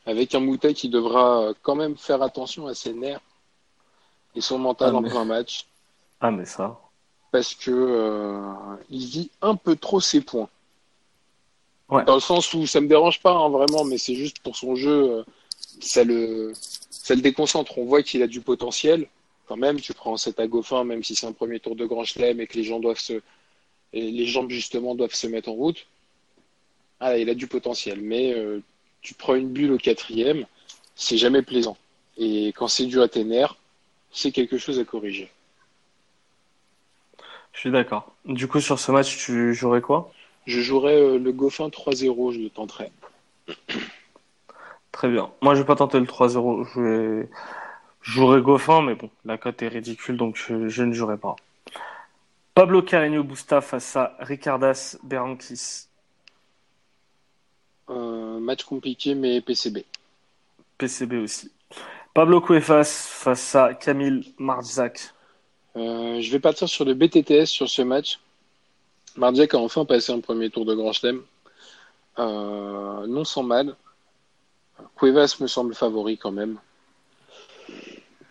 Avec 0.06 0.34
un 0.34 0.40
Moutet 0.40 0.74
qui 0.74 0.88
devra 0.88 1.52
quand 1.62 1.74
même 1.74 1.96
faire 1.96 2.22
attention 2.22 2.66
à 2.66 2.74
ses 2.74 2.92
nerfs 2.94 3.20
et 4.34 4.40
son 4.40 4.58
mental 4.58 4.94
Ah, 4.94 4.96
en 4.96 5.02
plein 5.02 5.24
match, 5.24 5.66
Ah, 6.20 6.30
mais 6.30 6.44
ça. 6.46 6.78
parce 7.32 7.54
que 7.54 8.42
il 8.90 9.06
vit 9.06 9.30
un 9.42 9.56
peu 9.56 9.76
trop 9.76 10.00
ses 10.00 10.20
points. 10.20 10.48
Ouais. 11.90 12.04
Dans 12.04 12.14
le 12.14 12.20
sens 12.20 12.54
où 12.54 12.66
ça 12.66 12.80
me 12.80 12.86
dérange 12.86 13.20
pas 13.20 13.32
hein, 13.32 13.48
vraiment, 13.48 13.84
mais 13.84 13.98
c'est 13.98 14.14
juste 14.14 14.38
pour 14.40 14.56
son 14.56 14.76
jeu, 14.76 15.10
euh, 15.10 15.24
ça 15.80 16.04
le, 16.04 16.52
ça 16.90 17.14
le 17.14 17.20
déconcentre. 17.20 17.78
On 17.78 17.84
voit 17.84 18.02
qu'il 18.02 18.22
a 18.22 18.26
du 18.26 18.40
potentiel. 18.40 19.08
Quand 19.46 19.56
même, 19.56 19.80
tu 19.80 19.92
prends 19.92 20.16
cet 20.16 20.38
à 20.38 20.46
Goffin, 20.46 20.84
même 20.84 21.02
si 21.02 21.16
c'est 21.16 21.26
un 21.26 21.32
premier 21.32 21.58
tour 21.58 21.74
de 21.74 21.84
Grand 21.84 22.04
Chelem 22.04 22.40
et 22.40 22.46
que 22.46 22.56
les 22.56 22.62
gens 22.62 22.78
doivent 22.78 23.00
se, 23.00 23.20
et 23.92 24.10
les 24.10 24.26
jambes 24.26 24.50
justement 24.50 24.94
doivent 24.94 25.14
se 25.14 25.26
mettre 25.26 25.48
en 25.48 25.54
route. 25.54 25.86
Ah, 27.00 27.18
il 27.18 27.28
a 27.28 27.34
du 27.34 27.48
potentiel, 27.48 28.00
mais 28.00 28.32
euh, 28.34 28.62
tu 29.00 29.14
prends 29.14 29.34
une 29.34 29.48
bulle 29.48 29.72
au 29.72 29.78
quatrième, 29.78 30.46
c'est 30.94 31.16
jamais 31.16 31.42
plaisant. 31.42 31.76
Et 32.16 32.48
quand 32.48 32.68
c'est 32.68 32.86
dû 32.86 33.00
à 33.00 33.08
tes 33.08 33.24
nerfs, 33.24 33.56
c'est 34.12 34.30
quelque 34.30 34.58
chose 34.58 34.78
à 34.78 34.84
corriger. 34.84 35.30
Je 37.52 37.60
suis 37.60 37.70
d'accord. 37.70 38.14
Du 38.24 38.46
coup, 38.46 38.60
sur 38.60 38.78
ce 38.78 38.92
match, 38.92 39.16
tu 39.16 39.54
jouerais 39.54 39.80
quoi? 39.80 40.12
Je 40.46 40.60
jouerais 40.60 41.00
euh, 41.00 41.18
le 41.18 41.32
Goffin 41.32 41.68
3-0, 41.68 42.32
je 42.32 42.40
le 42.40 42.50
tenterais. 42.50 42.90
Très 44.92 45.08
bien. 45.08 45.30
Moi, 45.42 45.54
je 45.54 45.60
vais 45.60 45.66
pas 45.66 45.76
tenter 45.76 46.00
le 46.00 46.06
3-0. 46.06 46.66
Je 46.74 46.80
vais... 46.80 47.28
je 48.02 48.12
jouerai 48.12 48.40
Goffin, 48.40 48.82
mais 48.82 48.94
bon, 48.94 49.10
la 49.24 49.38
cote 49.38 49.62
est 49.62 49.68
ridicule, 49.68 50.16
donc 50.16 50.36
je, 50.36 50.68
je 50.68 50.82
ne 50.82 50.92
jouerai 50.92 51.16
pas. 51.16 51.36
Pablo 52.54 52.82
Carreño 52.82 53.22
Busta 53.22 53.60
face 53.60 53.96
à 53.96 54.16
Ricardas 54.18 54.96
Berankis. 55.02 55.86
Euh, 57.88 58.38
match 58.38 58.64
compliqué, 58.64 59.14
mais 59.14 59.40
PCB. 59.40 59.84
PCB 60.78 61.18
aussi. 61.18 61.50
Pablo 62.14 62.40
Cuevas 62.40 63.08
face 63.08 63.54
à 63.54 63.74
Camille 63.74 64.34
Marzak. 64.38 65.14
Euh, 65.76 66.20
je 66.20 66.30
vais 66.32 66.40
partir 66.40 66.68
sur 66.68 66.84
le 66.84 66.94
BTTS 66.94 67.46
sur 67.46 67.68
ce 67.68 67.82
match. 67.82 68.18
Mardiak 69.16 69.54
a 69.54 69.58
enfin 69.58 69.84
passé 69.84 70.12
un 70.12 70.20
premier 70.20 70.50
tour 70.50 70.64
de 70.64 70.74
Grand 70.74 70.92
Chelem. 70.92 71.22
Euh, 72.18 73.06
non 73.06 73.24
sans 73.24 73.42
mal. 73.42 73.76
Cuevas 74.96 75.36
me 75.40 75.46
semble 75.46 75.74
favori 75.74 76.18
quand 76.18 76.32
même. 76.32 76.58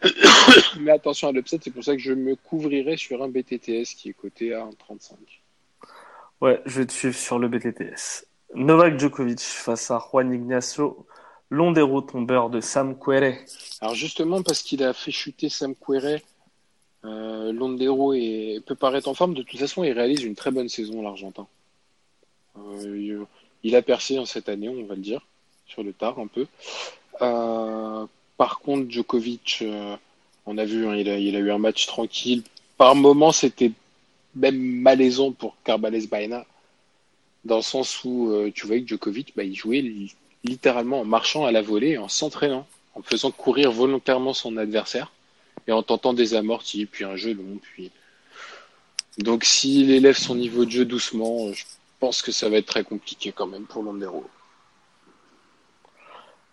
Mais 0.80 0.92
attention 0.92 1.30
à 1.30 1.32
l'upset, 1.32 1.60
c'est 1.62 1.72
pour 1.72 1.84
ça 1.84 1.94
que 1.94 2.02
je 2.02 2.14
me 2.14 2.36
couvrirai 2.36 2.98
sur 2.98 3.22
un 3.24 3.30
BTTS 3.30 3.96
qui 3.98 4.10
est 4.10 4.14
coté 4.14 4.54
à 4.54 4.66
1,35. 4.66 5.14
Ouais, 6.42 6.62
je 6.66 6.80
vais 6.80 6.86
te 6.86 6.94
suivre 6.94 7.16
sur 7.16 7.38
le 7.38 7.50
BTTS. 7.50 8.26
Novak 8.56 8.98
Djokovic 9.00 9.42
face 9.42 9.92
à 9.92 10.00
Juan 10.00 10.34
Ignacio 10.34 11.06
Londero, 11.50 12.02
tombeur 12.02 12.50
de 12.50 12.62
Sam 12.62 12.98
Querrey. 12.98 13.44
Alors 13.82 13.96
justement 13.96 14.42
parce 14.44 14.62
qu'il 14.62 14.84
a 14.84 14.94
fait 14.94 15.12
chuter 15.12 15.50
Sam 15.50 15.74
Querrey, 15.76 16.24
euh, 17.06 17.52
Londero 17.54 18.14
peut 18.66 18.76
paraître 18.76 19.08
en 19.08 19.14
forme. 19.14 19.34
De 19.34 19.44
toute 19.44 19.60
façon, 19.60 19.84
il 19.84 19.92
réalise 19.92 20.24
une 20.24 20.36
très 20.36 20.52
bonne 20.52 20.70
saison, 20.70 21.02
l'Argentin. 21.02 21.48
Euh, 22.58 23.26
il- 23.64 23.76
a 23.76 23.82
percé 23.82 24.20
en 24.20 24.26
cette 24.26 24.50
année, 24.50 24.70
on 24.70 24.86
va 24.86 24.96
le 24.96 25.02
dire, 25.02 25.26
sur 25.68 25.84
le 25.84 25.94
tard 25.94 26.20
un 26.20 26.28
peu. 26.28 26.46
Euh, 27.22 28.06
par 28.38 28.60
contre, 28.60 28.90
Djokovic, 28.90 29.64
on 30.46 30.58
a 30.58 30.66
vu, 30.66 30.88
hein, 30.88 30.96
il, 30.96 31.10
a, 31.10 31.40
eu 31.40 31.52
un 31.52 31.58
match 31.58 31.86
tranquille. 31.86 32.44
Par 32.78 32.96
moments, 32.96 33.32
c'était 33.32 33.72
même 34.36 34.58
malaisant 34.58 35.32
pour 35.32 35.56
Carbales 35.64 36.08
Baena, 36.08 36.46
dans 37.46 37.58
le 37.58 37.62
sens 37.62 38.04
où 38.04 38.34
tu 38.54 38.66
voyais 38.66 38.82
que 38.84 38.88
Djokovic, 38.88 39.34
bah, 39.36 39.44
il 39.44 39.56
jouait 39.56 39.82
li- 39.82 40.16
littéralement 40.44 41.02
en 41.02 41.06
marchant 41.06 41.46
à 41.46 41.52
la 41.52 41.62
volée, 41.62 41.98
en 41.98 42.08
s'entraînant, 42.08 42.66
en 42.96 43.02
faisant 43.02 43.32
courir 43.32 43.72
volontairement 43.72 44.34
son 44.34 44.58
adversaire 44.58 45.12
et 45.70 45.72
en 45.72 45.84
tentant 45.84 46.14
des 46.14 46.34
amortis, 46.34 46.88
puis 46.88 47.04
un 47.06 47.16
jeu 47.16 47.34
long, 47.34 47.60
puis. 47.62 47.92
Donc, 49.20 49.44
s'il 49.44 49.92
élève 49.92 50.18
son 50.18 50.34
niveau 50.34 50.66
de 50.66 50.72
jeu 50.72 50.84
doucement, 50.84 51.54
je 51.54 51.64
pense 52.00 52.24
que 52.24 52.32
ça 52.32 52.50
va 52.50 52.58
être 52.58 52.66
très 52.66 52.84
compliqué 52.84 53.32
quand 53.32 53.46
même 53.46 53.66
pour 53.68 53.84
Londero. 53.84 54.28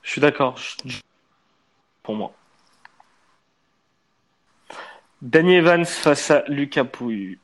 Je 0.02 0.10
suis 0.10 0.20
d'accord. 0.20 0.58
Je- 0.84 0.96
Pour 2.02 2.14
moi. 2.14 2.34
Danny 5.22 5.54
Evans 5.54 5.84
face 5.86 6.30
à 6.30 6.44
Lucas 6.48 6.84
Pouille. 6.84 7.38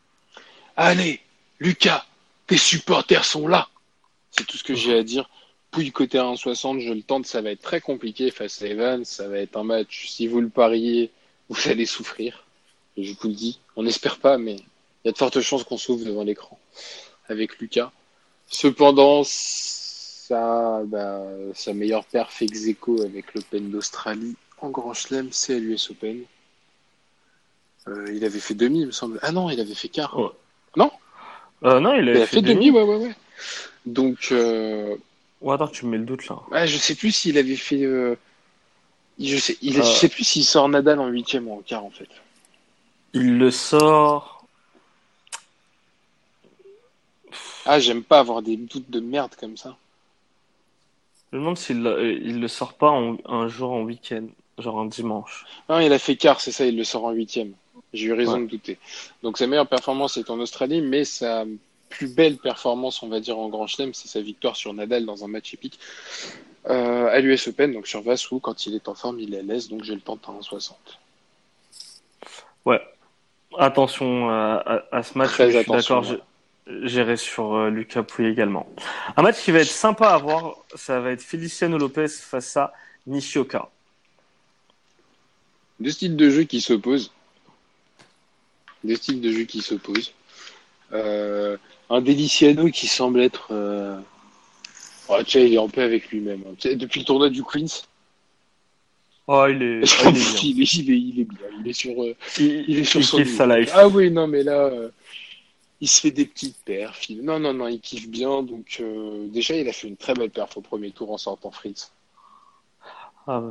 Allez, 0.76 1.20
Lucas, 1.58 2.04
tes 2.46 2.58
supporters 2.58 3.24
sont 3.24 3.48
là. 3.48 3.68
C'est 4.30 4.46
tout 4.46 4.56
ce 4.58 4.64
que 4.64 4.74
j'ai 4.74 4.98
à 4.98 5.02
dire. 5.02 5.28
Pouille 5.70 5.90
côté 5.90 6.18
1,60, 6.18 6.80
je 6.80 6.92
le 6.92 7.02
tente, 7.02 7.24
ça 7.26 7.40
va 7.40 7.50
être 7.50 7.62
très 7.62 7.80
compliqué 7.80 8.30
face 8.30 8.60
à 8.60 8.66
Evans. 8.66 9.04
Ça 9.06 9.26
va 9.28 9.38
être 9.38 9.56
un 9.56 9.64
match, 9.64 10.08
si 10.08 10.26
vous 10.26 10.40
le 10.42 10.50
pariez, 10.50 11.10
vous 11.52 11.68
allez 11.70 11.86
souffrir. 11.86 12.44
Je 12.96 13.12
vous 13.20 13.28
le 13.28 13.34
dis, 13.34 13.58
on 13.76 13.82
n'espère 13.84 14.18
pas, 14.18 14.36
mais 14.38 14.56
il 14.56 15.06
y 15.06 15.08
a 15.08 15.12
de 15.12 15.18
fortes 15.18 15.40
chances 15.40 15.64
qu'on 15.64 15.78
souffre 15.78 16.04
devant 16.04 16.24
l'écran 16.24 16.58
avec 17.28 17.58
Lucas. 17.58 17.90
Cependant, 18.46 19.22
ça, 19.24 20.82
bah, 20.86 21.22
sa 21.54 21.72
meilleure 21.72 22.04
perf 22.04 22.42
ex 22.42 22.66
aequo 22.66 23.02
avec 23.02 23.34
l'Open 23.34 23.70
d'Australie 23.70 24.36
en 24.60 24.68
Grand 24.70 24.92
Chelem, 24.94 25.28
c'est 25.32 25.56
à 25.56 25.58
l'US 25.58 25.90
Open. 25.90 26.22
Euh, 27.88 28.12
il 28.14 28.24
avait 28.24 28.38
fait 28.38 28.54
demi, 28.54 28.80
il 28.82 28.86
me 28.86 28.92
semble. 28.92 29.18
Ah 29.22 29.32
non, 29.32 29.50
il 29.50 29.58
avait 29.58 29.74
fait 29.74 29.88
quart. 29.88 30.16
Ouais. 30.18 30.28
Non? 30.76 30.90
Euh, 31.64 31.80
non, 31.80 31.94
il 31.94 32.08
a, 32.08 32.14
il 32.14 32.22
a 32.22 32.26
fait 32.26 32.42
demi, 32.42 32.70
ouais, 32.70 32.82
ouais, 32.82 32.96
ouais. 32.96 33.14
Donc, 33.86 34.28
euh, 34.30 34.96
Ouais, 35.40 35.54
attends, 35.54 35.66
tu 35.66 35.86
me 35.86 35.92
mets 35.92 35.98
le 35.98 36.04
doute 36.04 36.28
là. 36.28 36.66
je 36.66 36.76
sais 36.76 36.94
plus 36.94 37.10
s'il 37.10 37.36
avait 37.36 37.56
fait. 37.56 37.84
Je 39.18 39.36
sais, 39.36 39.56
il, 39.62 39.78
Euh. 39.78 39.82
je 39.82 39.88
sais 39.90 40.08
plus 40.08 40.24
s'il 40.24 40.44
sort 40.44 40.68
Nadal 40.68 40.98
en 41.00 41.06
huitième 41.08 41.48
ou 41.48 41.54
en 41.54 41.60
quart 41.62 41.84
en 41.84 41.90
fait. 41.90 42.08
Il 43.14 43.38
le 43.38 43.50
sort. 43.50 44.44
Ah, 47.64 47.78
j'aime 47.78 48.02
pas 48.02 48.18
avoir 48.18 48.42
des 48.42 48.56
doutes 48.56 48.90
de 48.90 49.00
merde 49.00 49.34
comme 49.38 49.56
ça. 49.56 49.76
Je 51.30 51.36
me 51.36 51.42
demande 51.42 51.56
s'il 51.58 51.86
euh, 51.86 52.12
il 52.12 52.40
le 52.40 52.48
sort 52.48 52.74
pas 52.74 52.90
en- 52.90 53.16
un 53.26 53.48
jour 53.48 53.70
en 53.72 53.82
week-end, 53.82 54.26
genre 54.58 54.80
un 54.80 54.86
dimanche. 54.86 55.44
Non, 55.68 55.78
il 55.78 55.92
a 55.92 55.98
fait 55.98 56.16
quart, 56.16 56.40
c'est 56.40 56.52
ça, 56.52 56.66
il 56.66 56.76
le 56.76 56.84
sort 56.84 57.04
en 57.04 57.12
huitième. 57.12 57.52
J'ai 57.94 58.06
eu 58.06 58.12
raison 58.12 58.34
Ouais. 58.34 58.40
de 58.42 58.46
douter. 58.46 58.78
Donc 59.22 59.38
sa 59.38 59.46
meilleure 59.46 59.68
performance 59.68 60.16
est 60.16 60.28
en 60.30 60.40
Australie, 60.40 60.80
mais 60.82 61.04
sa 61.04 61.44
plus 61.88 62.08
belle 62.08 62.38
performance, 62.38 63.02
on 63.02 63.08
va 63.08 63.20
dire, 63.20 63.38
en 63.38 63.48
Grand 63.48 63.66
Chelem, 63.66 63.92
c'est 63.94 64.08
sa 64.08 64.20
victoire 64.22 64.56
sur 64.56 64.72
Nadal 64.74 65.04
dans 65.04 65.24
un 65.24 65.28
match 65.28 65.52
épique 65.54 65.78
euh, 66.68 67.08
à 67.08 67.18
l'US 67.20 67.48
Open, 67.48 67.72
donc 67.72 67.86
sur 67.86 68.02
Vassou, 68.02 68.38
quand 68.40 68.66
il 68.66 68.74
est 68.74 68.88
en 68.88 68.94
forme, 68.94 69.18
il 69.20 69.34
est 69.34 69.38
à 69.40 69.42
l'aise, 69.42 69.68
donc 69.68 69.84
je 69.84 69.92
le 69.92 70.00
tente 70.00 70.20
à 70.28 70.32
1,60. 70.32 70.72
Ouais. 72.64 72.80
Attention 73.58 74.30
à, 74.30 74.62
à- 74.64 74.96
à 74.98 75.02
ce 75.02 75.18
match. 75.18 75.30
Très 75.32 75.50
je 75.50 75.58
suis 75.58 75.66
d'accord, 75.70 76.04
j'irai 76.66 77.16
sur 77.16 77.54
euh, 77.54 77.70
Lucas 77.70 78.02
Pouille 78.04 78.26
également. 78.28 78.66
Un 79.16 79.22
match 79.22 79.42
qui 79.42 79.50
va 79.50 79.58
être 79.58 79.66
sympa 79.68 80.08
à 80.10 80.18
voir, 80.18 80.54
ça 80.74 81.00
va 81.00 81.10
être 81.10 81.20
Feliciano 81.22 81.76
Lopez 81.76 82.08
face 82.08 82.56
à 82.56 82.72
Nishioka. 83.06 83.68
Deux 85.80 85.90
styles 85.90 86.16
de 86.16 86.30
jeu 86.30 86.44
qui 86.44 86.60
s'opposent. 86.60 87.12
Deux 88.84 88.94
styles 88.96 89.20
de 89.20 89.32
jeu 89.32 89.42
qui 89.44 89.60
s'opposent. 89.60 90.12
Euh, 90.92 91.56
un 91.90 92.00
Deliciano 92.00 92.68
qui 92.70 92.86
semble 92.86 93.20
être. 93.20 93.48
Euh... 95.10 95.14
Oh, 95.18 95.22
tu 95.24 95.30
sais, 95.32 95.46
il 95.48 95.54
est 95.54 95.58
en 95.58 95.68
paix 95.68 95.82
avec 95.82 96.08
lui-même. 96.10 96.42
hein. 96.46 96.54
Tu 96.58 96.68
sais, 96.68 96.76
Depuis 96.76 97.00
le 97.00 97.06
tournoi 97.06 97.28
du 97.30 97.42
Queens, 97.42 97.84
Oh, 99.28 99.46
il 99.48 99.62
est, 99.62 99.82
oh, 100.04 100.10
il 100.10 100.10
est 100.10 100.12
bien. 100.12 100.40
il, 100.42 100.62
est, 100.62 100.74
il, 100.74 100.90
est, 100.90 100.98
il 100.98 101.20
est 101.20 101.24
bien. 101.24 101.46
Il 101.60 101.68
est 101.68 101.72
sur, 101.72 102.02
euh, 102.02 102.14
Il, 102.38 102.64
il 102.68 102.78
est 102.80 102.84
sur 102.84 103.02
son 103.04 103.24
sa 103.24 103.46
life. 103.58 103.70
Ah 103.74 103.86
oui, 103.88 104.10
non, 104.10 104.26
mais 104.26 104.42
là, 104.42 104.64
euh, 104.64 104.88
il 105.80 105.88
se 105.88 106.00
fait 106.00 106.10
des 106.10 106.26
petites 106.26 106.56
perfs. 106.64 107.08
Non, 107.22 107.38
non, 107.38 107.54
non, 107.54 107.68
il 107.68 107.80
kiffe 107.80 108.08
bien. 108.08 108.42
Donc, 108.42 108.78
euh, 108.80 109.26
déjà, 109.28 109.54
il 109.56 109.68
a 109.68 109.72
fait 109.72 109.86
une 109.86 109.96
très 109.96 110.14
belle 110.14 110.30
perf 110.30 110.56
au 110.56 110.60
premier 110.60 110.90
tour 110.90 111.12
en 111.12 111.18
sortant 111.18 111.52
Fritz. 111.52 111.92
Ah, 113.28 113.42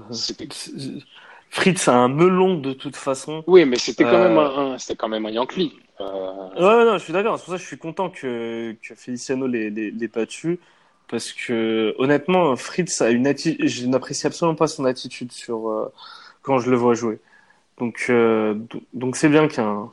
Fritz 1.50 1.88
a 1.88 1.96
un 1.96 2.08
melon 2.10 2.56
de 2.60 2.74
toute 2.74 2.96
façon. 2.98 3.44
Oui, 3.48 3.64
mais 3.66 3.78
c'était 3.78 4.04
quand, 4.04 4.14
Euh, 4.14 4.28
même 4.30 4.38
un, 4.38 4.74
un- 4.74 4.78
c'était 4.78 4.96
quand 4.98 5.08
même 5.10 5.26
un 5.26 5.32
Yankee. 5.32 5.74
Ouais, 6.00 6.86
non, 6.86 6.98
je 6.98 7.04
suis 7.04 7.14
d'accord. 7.14 7.38
C'est 7.38 7.46
pour 7.46 7.54
ça 7.54 7.58
que 7.58 7.64
je 7.64 7.68
suis 7.68 7.78
content 7.78 8.10
que, 8.10 8.76
que 8.82 8.96
Feliciano 8.96 9.48
l'ait 9.48 9.70
l'ait 9.70 10.08
battu. 10.08 10.60
Parce 11.12 11.34
que, 11.34 11.94
honnêtement, 12.00 12.56
Fritz 12.56 13.02
a 13.02 13.12
une 13.12 13.28
attitude. 13.28 13.68
Je 13.68 13.86
n'apprécie 13.86 14.28
absolument 14.28 14.56
pas 14.56 14.68
son 14.68 14.86
attitude 14.86 15.32
sur, 15.34 15.70
euh, 15.70 15.94
quand 16.42 16.60
je 16.60 16.72
le 16.72 16.78
vois 16.78 16.96
jouer. 16.96 17.20
Donc, 17.80 18.08
euh, 18.10 18.56
do- 18.56 18.82
donc 18.94 19.18
c'est 19.18 19.30
bien 19.30 19.48
qu'un 19.50 19.92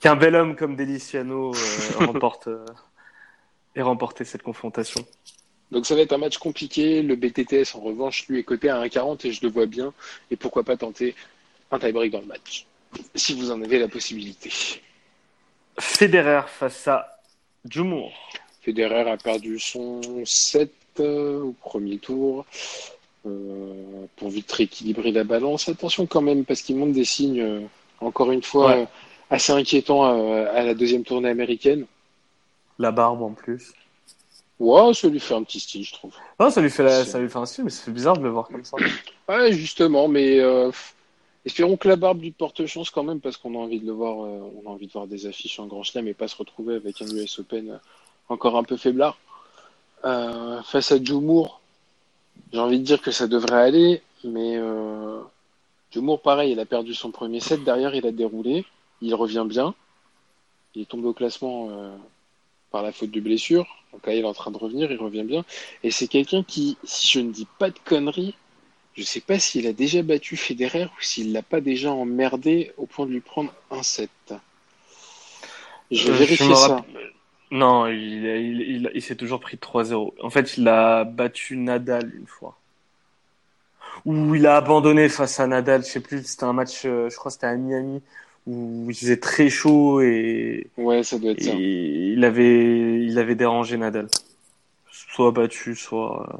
qu'un 0.00 0.16
bel 0.16 0.34
homme 0.36 0.56
comme 0.56 0.76
Deliciano 0.76 1.52
euh, 1.54 2.06
remporte, 2.06 2.48
euh, 2.48 2.64
ait 3.76 3.82
remporté 3.82 4.24
cette 4.24 4.42
confrontation. 4.42 5.04
Donc 5.70 5.86
ça 5.86 5.94
va 5.94 6.02
être 6.02 6.12
un 6.12 6.18
match 6.18 6.38
compliqué. 6.38 7.02
Le 7.02 7.16
BTTS, 7.16 7.74
en 7.76 7.80
revanche, 7.80 8.26
lui 8.28 8.40
est 8.40 8.44
coté 8.44 8.70
à 8.70 8.80
1,40 8.82 9.26
et 9.26 9.32
je 9.32 9.42
le 9.42 9.50
vois 9.50 9.66
bien. 9.66 9.92
Et 10.30 10.36
pourquoi 10.36 10.64
pas 10.64 10.76
tenter 10.76 11.14
un 11.70 11.78
tie-break 11.78 12.12
dans 12.12 12.20
le 12.20 12.26
match, 12.26 12.66
si 13.14 13.34
vous 13.34 13.50
en 13.50 13.62
avez 13.62 13.78
la 13.78 13.88
possibilité. 13.88 14.50
Federer 15.78 16.42
face 16.48 16.88
à 16.88 17.20
Jumour. 17.68 18.12
Federer 18.68 19.08
a 19.10 19.16
perdu 19.16 19.58
son 19.58 20.02
7 20.26 20.70
euh, 21.00 21.40
au 21.40 21.52
premier 21.52 21.96
tour. 21.96 22.44
Euh, 23.26 24.04
pour 24.16 24.28
vite 24.28 24.50
rééquilibrer 24.52 25.10
la 25.10 25.24
balance. 25.24 25.68
Attention 25.70 26.06
quand 26.06 26.20
même, 26.20 26.44
parce 26.44 26.60
qu'il 26.60 26.76
montre 26.76 26.92
des 26.92 27.04
signes, 27.06 27.40
euh, 27.40 27.60
encore 28.00 28.30
une 28.30 28.42
fois, 28.42 28.66
Ouais. 28.68 28.82
euh, 28.82 28.86
assez 29.30 29.52
inquiétants 29.52 30.04
à, 30.04 30.62
la 30.62 30.74
deuxième 30.74 31.02
tournée 31.02 31.30
américaine. 31.30 31.86
La 32.78 32.90
barbe 32.92 33.22
en 33.22 33.30
plus. 33.32 33.72
Ouais, 34.60 34.92
ça 34.92 35.08
lui 35.08 35.18
fait 35.20 35.34
un 35.34 35.42
petit 35.44 35.60
style, 35.60 35.84
je 35.84 35.92
trouve. 35.94 36.12
Non, 36.38 36.50
ça 36.50 36.60
lui 36.60 36.70
fait, 36.70 36.82
la- 36.84 37.04
C'est- 37.04 37.10
ça 37.12 37.18
lui 37.18 37.28
fait 37.30 37.38
un 37.38 37.46
style, 37.46 37.64
mais 37.64 37.70
fait 37.70 37.90
bizarre 37.90 38.18
de 38.18 38.22
le 38.22 38.30
voir 38.30 38.48
comme 38.48 38.64
ça. 38.64 38.76
Ouais, 39.28 39.52
justement, 39.52 40.08
mais 40.08 40.38
espérons 41.44 41.76
que 41.76 41.88
la 41.88 41.96
barbe 41.96 42.22
lui 42.22 42.30
porte 42.30 42.64
chance 42.66 42.88
quand 42.90 43.02
même, 43.02 43.20
parce 43.20 43.36
qu'on 43.36 43.54
a 43.54 43.58
envie 43.58 43.80
de 43.80 43.86
le 43.86 43.92
voir, 43.92 44.16
on 44.16 44.62
a 44.66 44.70
envie 44.70 44.86
de 44.86 44.92
voir 44.92 45.06
des 45.06 45.26
affiches 45.26 45.58
en 45.58 45.66
Grand 45.66 45.82
Chelem 45.82 46.08
et 46.08 46.14
pas 46.14 46.28
se 46.28 46.36
retrouver 46.36 46.76
avec 46.76 47.02
un 47.02 47.06
US 47.08 47.38
Open 47.40 47.78
encore 48.28 48.56
un 48.56 48.62
peu 48.64 48.76
faiblard. 48.76 49.18
Euh, 50.04 50.62
face 50.62 50.92
à 50.92 51.02
Joe 51.02 51.22
Moore, 51.22 51.60
j'ai 52.52 52.60
envie 52.60 52.78
de 52.78 52.84
dire 52.84 53.02
que 53.02 53.10
ça 53.10 53.26
devrait 53.26 53.62
aller, 53.62 54.02
mais 54.24 54.56
euh, 54.56 55.20
Joe 55.92 56.02
Moore, 56.02 56.20
pareil, 56.20 56.52
il 56.52 56.60
a 56.60 56.66
perdu 56.66 56.94
son 56.94 57.10
premier 57.10 57.40
set, 57.40 57.64
derrière 57.64 57.94
il 57.94 58.06
a 58.06 58.12
déroulé, 58.12 58.64
il 59.00 59.14
revient 59.14 59.44
bien, 59.46 59.74
il 60.74 60.82
est 60.82 60.86
tombé 60.86 61.08
au 61.08 61.12
classement 61.14 61.68
euh, 61.70 61.96
par 62.70 62.82
la 62.82 62.92
faute 62.92 63.10
de 63.10 63.20
blessure, 63.20 63.66
donc 63.92 64.06
là 64.06 64.14
il 64.14 64.20
est 64.20 64.24
en 64.24 64.34
train 64.34 64.50
de 64.52 64.56
revenir, 64.58 64.90
il 64.92 64.98
revient 64.98 65.24
bien, 65.24 65.44
et 65.82 65.90
c'est 65.90 66.06
quelqu'un 66.06 66.44
qui, 66.44 66.76
si 66.84 67.08
je 67.08 67.20
ne 67.20 67.32
dis 67.32 67.46
pas 67.58 67.70
de 67.70 67.78
conneries, 67.84 68.34
je 68.94 69.02
sais 69.02 69.20
pas 69.20 69.38
s'il 69.38 69.66
a 69.66 69.72
déjà 69.72 70.02
battu 70.02 70.36
Federer 70.36 70.84
ou 70.84 71.00
s'il 71.02 71.32
l'a 71.32 71.42
pas 71.42 71.60
déjà 71.60 71.90
emmerdé 71.92 72.72
au 72.76 72.86
point 72.86 73.06
de 73.06 73.12
lui 73.12 73.20
prendre 73.20 73.52
un 73.70 73.82
set. 73.82 74.10
Je 75.90 76.04
vais 76.04 76.10
Euh, 76.10 76.18
vérifier 76.18 76.54
ça. 76.54 76.76
rappelle- 76.76 77.12
Non, 77.50 77.86
il, 77.86 78.24
il, 78.24 78.60
il, 78.60 78.90
il 78.94 79.02
s'est 79.02 79.16
toujours 79.16 79.40
pris 79.40 79.58
3-0. 79.58 80.14
En 80.22 80.30
fait, 80.30 80.56
il 80.56 80.66
a 80.68 81.04
battu 81.04 81.56
Nadal 81.56 82.14
une 82.14 82.26
fois. 82.26 82.58
Ou 84.04 84.34
il 84.34 84.46
a 84.46 84.56
abandonné 84.56 85.08
face 85.08 85.40
à 85.40 85.46
Nadal, 85.46 85.82
je 85.84 85.88
sais 85.88 86.00
plus, 86.00 86.24
c'était 86.24 86.44
un 86.44 86.52
match, 86.52 86.82
euh, 86.84 87.08
je 87.10 87.16
crois 87.16 87.30
c'était 87.30 87.46
à 87.46 87.56
Miami, 87.56 88.02
où 88.46 88.86
il 88.88 88.94
faisait 88.96 89.18
très 89.18 89.50
chaud 89.50 90.00
et, 90.00 90.66
Ouais, 90.78 91.02
ça 91.02 91.18
doit 91.18 91.32
être 91.32 91.42
ça. 91.42 91.52
et 91.52 92.12
il 92.12 92.24
avait, 92.24 93.00
il 93.04 93.18
avait 93.18 93.34
dérangé 93.34 93.76
Nadal. 93.76 94.08
Soit 94.90 95.32
battu, 95.32 95.74
soit... 95.74 96.28
euh, 96.34 96.38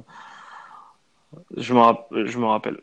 Je 1.56 1.74
me, 1.74 1.80
rapp- 1.80 2.08
je 2.26 2.38
me 2.38 2.46
rappelle. 2.46 2.80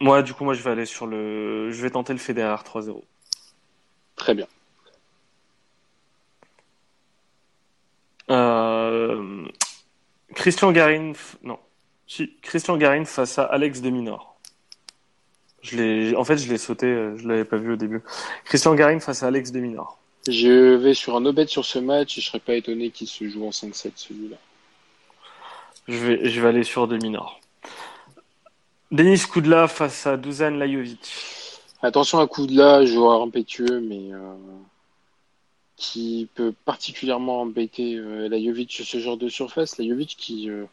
Moi, 0.00 0.22
du 0.22 0.34
coup, 0.34 0.44
moi, 0.44 0.54
je 0.54 0.62
vais 0.62 0.70
aller 0.70 0.86
sur 0.86 1.06
le... 1.06 1.70
Je 1.70 1.82
vais 1.82 1.90
tenter 1.90 2.12
le 2.12 2.18
Federer 2.18 2.62
3-0. 2.64 3.04
Très 4.16 4.34
bien. 4.34 4.46
Euh, 8.30 9.46
Christian 10.34 10.72
Garin, 10.72 11.12
non, 11.42 11.58
si, 12.06 12.36
Christian 12.42 12.76
Garin 12.76 13.04
face 13.04 13.38
à 13.38 13.44
Alex 13.44 13.80
de 13.80 13.90
Minor. 13.90 14.38
Je 15.62 15.76
l'ai, 15.76 16.16
en 16.16 16.24
fait, 16.24 16.36
je 16.36 16.48
l'ai 16.48 16.58
sauté, 16.58 16.86
euh, 16.86 17.16
je 17.16 17.26
l'avais 17.26 17.44
pas 17.44 17.56
vu 17.56 17.72
au 17.72 17.76
début. 17.76 18.02
Christian 18.44 18.74
Garin 18.74 19.00
face 19.00 19.22
à 19.22 19.26
Alex 19.26 19.50
de 19.50 19.60
Minor. 19.60 19.98
Je 20.28 20.74
vais 20.74 20.94
sur 20.94 21.16
un 21.16 21.20
no-bet 21.20 21.46
sur 21.46 21.64
ce 21.64 21.78
match 21.78 22.18
et 22.18 22.20
je 22.20 22.26
serais 22.26 22.38
pas 22.38 22.54
étonné 22.54 22.90
qu'il 22.90 23.08
se 23.08 23.28
joue 23.28 23.46
en 23.46 23.50
5-7 23.50 23.92
celui-là. 23.96 24.36
Je 25.86 25.96
vais, 25.96 26.28
je 26.28 26.40
vais 26.40 26.48
aller 26.48 26.64
sur 26.64 26.86
de 26.86 26.96
Minor. 26.98 27.40
Denis 28.90 29.20
Koudla 29.30 29.68
face 29.68 30.06
à 30.06 30.16
Dusan 30.16 30.50
Lajovic. 30.50 31.12
Attention 31.82 32.18
à 32.18 32.26
Koudla, 32.26 32.84
joueur 32.84 33.22
impétueux, 33.22 33.80
mais 33.80 34.12
euh, 34.12 34.34
qui 35.78 36.28
peut 36.34 36.52
particulièrement 36.64 37.42
embêter 37.42 37.94
euh, 37.94 38.28
Lajovic 38.28 38.72
sur 38.72 38.84
ce 38.84 38.98
genre 38.98 39.16
de 39.16 39.28
surface. 39.28 39.78
Lajovic 39.78 40.16
qui 40.18 40.50
euh, 40.50 40.64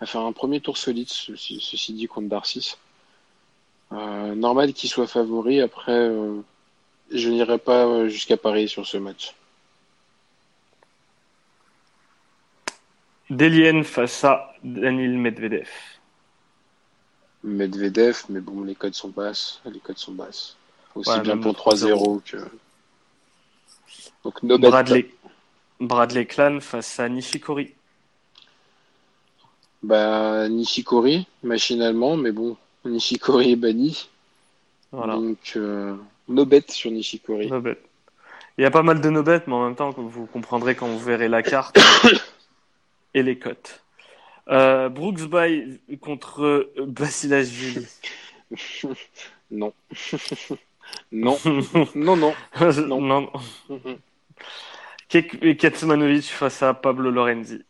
a 0.00 0.06
fait 0.06 0.18
un 0.18 0.32
premier 0.32 0.60
tour 0.60 0.78
solide, 0.78 1.08
ceci, 1.08 1.60
ceci 1.60 1.92
dit, 1.92 2.06
contre 2.06 2.28
Darcis. 2.28 2.76
Euh, 3.92 4.34
normal 4.34 4.72
qu'il 4.72 4.88
soit 4.88 5.06
favori. 5.06 5.60
Après, 5.60 5.92
euh, 5.92 6.40
je 7.10 7.28
n'irai 7.28 7.58
pas 7.58 8.08
jusqu'à 8.08 8.38
Paris 8.38 8.68
sur 8.68 8.86
ce 8.86 8.96
match. 8.96 9.34
Delien 13.28 13.82
face 13.82 14.24
à 14.24 14.54
Daniil 14.64 15.18
Medvedev. 15.18 15.68
Medvedev, 17.42 18.24
mais 18.30 18.40
bon, 18.40 18.62
les 18.62 18.74
codes 18.74 18.94
sont 18.94 19.10
basses. 19.10 19.60
Les 19.66 19.80
codes 19.80 19.98
sont 19.98 20.12
basses. 20.12 20.56
Aussi 20.94 21.10
Ouais, 21.10 21.20
bien 21.20 21.36
pour 21.36 21.52
3-0. 21.52 21.92
3-0 21.92 22.22
que. 22.24 22.38
Donc, 24.24 24.42
no. 24.42 24.58
Bradley, 24.58 25.10
Bradley 25.80 26.26
Clan 26.26 26.60
face 26.60 26.98
à 26.98 27.08
Nishikori. 27.08 27.74
Bah, 29.82 30.48
Nishikori, 30.48 31.26
machinalement, 31.42 32.16
mais 32.16 32.32
bon, 32.32 32.56
Nishikori 32.84 33.52
est 33.52 33.56
banni. 33.56 34.08
Voilà. 34.92 35.14
Donc, 35.14 35.52
euh, 35.56 35.94
no 36.28 36.46
bet 36.46 36.64
sur 36.68 36.90
Nishikori. 36.90 37.48
No 37.48 37.60
bet. 37.60 37.78
Il 38.56 38.62
y 38.62 38.64
a 38.64 38.70
pas 38.70 38.82
mal 38.82 39.00
de 39.00 39.10
no 39.10 39.22
bet, 39.22 39.42
mais 39.46 39.54
en 39.54 39.64
même 39.64 39.74
temps, 39.74 39.90
vous 39.90 40.26
comprendrez 40.26 40.74
quand 40.74 40.86
vous 40.86 40.98
verrez 40.98 41.28
la 41.28 41.42
carte 41.42 41.78
et 43.14 43.22
les 43.22 43.38
cotes. 43.38 43.82
Euh, 44.48 44.88
Brooks 44.88 45.24
Bay 45.24 45.80
contre 46.00 46.42
euh, 46.42 46.72
Basilashvili. 46.86 47.86
non. 49.50 49.72
non. 51.12 51.38
Non, 51.44 51.76
non. 51.94 52.34
non. 52.76 53.00
non. 53.00 53.30
Mhm. 53.68 53.98
Katsumanovic 55.08 56.24
face 56.24 56.62
à 56.62 56.74
Pablo 56.74 57.10
Lorenzi, 57.10 57.62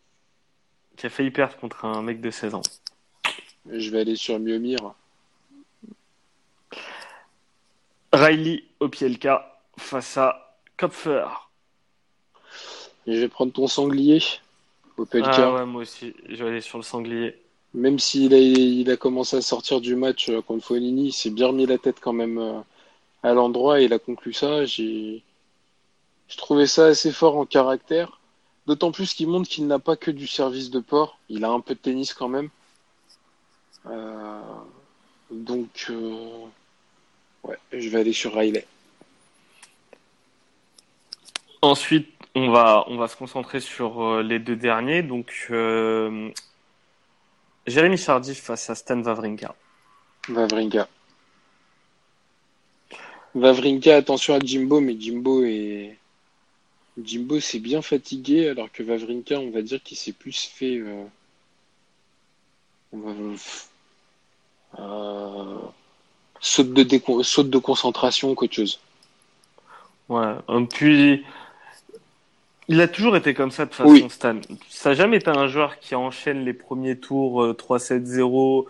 qui 0.97 1.05
a 1.05 1.09
failli 1.09 1.31
perdre 1.31 1.55
contre 1.57 1.85
un 1.85 2.01
mec 2.01 2.21
de 2.21 2.31
16 2.31 2.55
ans? 2.55 2.61
Je 3.69 3.89
vais 3.89 4.01
aller 4.01 4.15
sur 4.15 4.39
Miomir. 4.39 4.93
Riley 8.13 8.63
Opielka 8.79 9.59
face 9.77 10.17
à 10.17 10.57
Kopfer. 10.77 11.25
Et 13.07 13.15
je 13.15 13.19
vais 13.19 13.27
prendre 13.27 13.51
ton 13.51 13.67
sanglier. 13.67 14.21
Ah 14.97 15.53
ouais, 15.53 15.65
moi 15.65 15.81
aussi, 15.81 16.15
je 16.29 16.43
vais 16.43 16.49
aller 16.49 16.61
sur 16.61 16.77
le 16.77 16.83
sanglier. 16.83 17.35
Même 17.73 17.99
s'il 17.99 18.33
a, 18.33 18.37
il 18.37 18.89
a 18.89 18.95
commencé 18.95 19.35
à 19.35 19.41
sortir 19.41 19.81
du 19.81 19.95
match 19.95 20.31
contre 20.47 20.65
Fognini, 20.65 21.07
il 21.07 21.11
s'est 21.11 21.29
bien 21.29 21.47
remis 21.47 21.65
la 21.65 21.77
tête 21.77 21.97
quand 21.99 22.13
même 22.13 22.37
euh, 22.37 22.61
à 23.21 23.33
l'endroit 23.33 23.81
et 23.81 23.85
il 23.85 23.93
a 23.93 23.99
conclu 23.99 24.31
ça. 24.31 24.63
J'ai, 24.63 25.21
je 26.27 26.37
trouvais 26.37 26.67
ça 26.67 26.87
assez 26.87 27.11
fort 27.11 27.37
en 27.37 27.45
caractère. 27.45 28.19
D'autant 28.67 28.91
plus 28.91 29.13
qu'il 29.13 29.27
montre 29.27 29.47
qu'il 29.47 29.67
n'a 29.67 29.79
pas 29.79 29.95
que 29.95 30.09
du 30.09 30.25
service 30.25 30.71
de 30.71 30.79
port. 30.79 31.19
Il 31.29 31.45
a 31.45 31.49
un 31.49 31.59
peu 31.59 31.75
de 31.75 31.79
tennis 31.79 32.13
quand 32.13 32.29
même. 32.29 32.49
Euh, 33.85 34.41
donc, 35.29 35.87
euh, 35.89 36.45
ouais, 37.43 37.57
je 37.71 37.89
vais 37.89 37.99
aller 37.99 38.13
sur 38.13 38.33
Riley. 38.33 38.65
Ensuite, 41.61 42.09
on 42.33 42.49
va, 42.49 42.85
on 42.87 42.97
va 42.97 43.07
se 43.07 43.15
concentrer 43.15 43.59
sur 43.59 44.03
euh, 44.03 44.23
les 44.23 44.39
deux 44.39 44.55
derniers. 44.55 45.03
Donc, 45.03 45.47
euh, 45.51 46.31
Jérémy 47.67 47.97
Chardy 47.97 48.33
face 48.33 48.69
à 48.69 48.75
Stan 48.75 49.01
Wawrinka. 49.01 49.55
Vavrinka. 50.27 50.87
Vavrinka, 53.35 53.95
attention 53.95 54.33
à 54.35 54.39
Jimbo, 54.39 54.79
mais 54.79 54.99
Jimbo 54.99 55.43
est. 55.43 55.97
Jimbo 57.03 57.39
s'est 57.39 57.59
bien 57.59 57.81
fatigué, 57.81 58.47
alors 58.49 58.71
que 58.71 58.81
Vavrinka, 58.83 59.37
on 59.39 59.49
va 59.51 59.61
dire 59.61 59.81
qu'il 59.83 59.97
s'est 59.97 60.13
plus 60.13 60.45
fait. 60.53 60.77
euh, 60.77 61.03
euh, 64.79 65.57
saute, 66.39 66.73
de 66.73 66.83
décon- 66.83 67.23
saute 67.23 67.49
de 67.49 67.57
concentration 67.57 68.33
qu'autre 68.35 68.53
chose. 68.55 68.79
Ouais. 70.09 70.33
Puis, 70.69 71.25
il 72.67 72.79
a 72.81 72.87
toujours 72.87 73.15
été 73.17 73.33
comme 73.33 73.51
ça 73.51 73.65
de 73.65 73.73
façon, 73.73 73.89
Oui. 73.89 74.05
Stan. 74.09 74.39
Ça 74.69 74.89
n'a 74.89 74.95
jamais 74.95 75.17
été 75.17 75.29
un 75.29 75.47
joueur 75.47 75.79
qui 75.79 75.95
enchaîne 75.95 76.45
les 76.45 76.53
premiers 76.53 76.97
tours 76.97 77.43
euh, 77.43 77.53
3-7-0. 77.53 78.65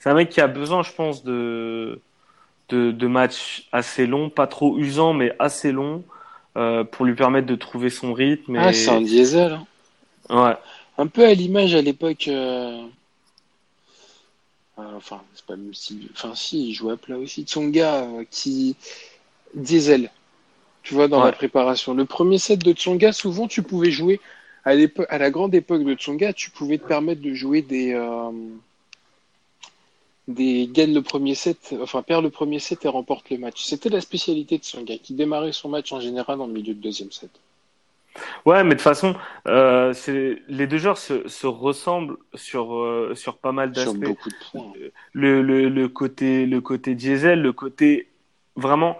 C'est 0.00 0.10
un 0.10 0.14
mec 0.14 0.28
qui 0.30 0.40
a 0.40 0.46
besoin, 0.48 0.82
je 0.82 0.92
pense, 0.92 1.24
de, 1.24 2.00
de, 2.68 2.90
de 2.92 3.06
matchs 3.06 3.68
assez 3.72 4.06
longs, 4.06 4.30
pas 4.30 4.46
trop 4.46 4.78
usants, 4.78 5.12
mais 5.12 5.34
assez 5.38 5.72
longs, 5.72 6.04
euh, 6.58 6.84
pour 6.84 7.06
lui 7.06 7.14
permettre 7.14 7.46
de 7.46 7.54
trouver 7.54 7.88
son 7.88 8.12
rythme. 8.12 8.56
Ah, 8.56 8.70
et- 8.70 8.74
c'est 8.74 8.90
un 8.90 9.00
diesel. 9.00 9.52
hein. 9.52 10.46
Ouais. 10.48 10.56
Un 10.98 11.06
peu 11.06 11.24
à 11.24 11.32
l'image 11.32 11.74
à 11.74 11.80
l'époque. 11.80 12.28
euh, 12.28 12.82
euh, 14.78 14.82
enfin, 14.96 15.22
c'est 15.34 15.44
pas 15.46 15.54
le 15.56 15.62
même 15.62 15.74
style. 15.74 16.08
Enfin, 16.14 16.34
si, 16.34 16.68
il 16.68 16.74
jouait 16.74 16.92
à 16.92 16.96
plat 16.96 17.16
aussi. 17.18 17.42
Tsonga 17.44 18.06
qui. 18.30 18.76
Diesel. 19.54 20.10
Tu 20.82 20.94
vois, 20.94 21.08
dans 21.08 21.18
Ouais. 21.20 21.26
la 21.26 21.32
préparation. 21.32 21.94
Le 21.94 22.04
premier 22.04 22.38
set 22.38 22.60
de 22.64 22.72
Tsonga, 22.72 23.12
souvent, 23.12 23.48
tu 23.48 23.62
pouvais 23.62 23.90
jouer 23.90 24.20
à, 24.64 24.72
à 25.08 25.18
la 25.18 25.30
grande 25.30 25.54
époque 25.54 25.84
de 25.84 25.94
Tsonga, 25.94 26.32
tu 26.32 26.50
pouvais 26.50 26.78
te 26.78 26.86
permettre 26.86 27.22
de 27.22 27.32
jouer 27.34 27.62
des, 27.62 27.94
des 30.28 30.68
gagne 30.70 30.94
le 30.94 31.02
premier 31.02 31.34
set, 31.34 31.74
enfin 31.82 32.02
perd 32.02 32.22
le 32.22 32.30
premier 32.30 32.60
set 32.60 32.84
et 32.84 32.88
remporte 32.88 33.30
le 33.30 33.38
match. 33.38 33.64
C'était 33.64 33.88
la 33.88 34.00
spécialité 34.00 34.58
de 34.58 34.62
Tsonga, 34.62 34.98
qui 34.98 35.14
démarrait 35.14 35.52
son 35.52 35.68
match 35.70 35.90
en 35.92 36.00
général 36.00 36.40
en 36.40 36.46
milieu 36.46 36.74
de 36.74 36.80
deuxième 36.80 37.10
set. 37.10 37.30
Ouais, 38.44 38.62
mais 38.64 38.70
de 38.70 38.74
toute 38.74 38.82
façon, 38.82 39.14
euh, 39.46 39.94
les 40.48 40.66
deux 40.66 40.78
joueurs 40.78 40.98
se, 40.98 41.28
se 41.28 41.46
ressemblent 41.46 42.16
sur 42.34 42.74
euh, 42.74 43.14
sur 43.14 43.38
pas 43.38 43.52
mal 43.52 43.72
d'aspects. 43.72 44.04
Le, 45.12 45.40
le, 45.40 45.68
le 45.68 45.88
côté 45.88 46.44
le 46.44 46.60
côté 46.60 46.94
diesel, 46.94 47.40
le 47.40 47.52
côté 47.52 48.08
vraiment 48.56 48.98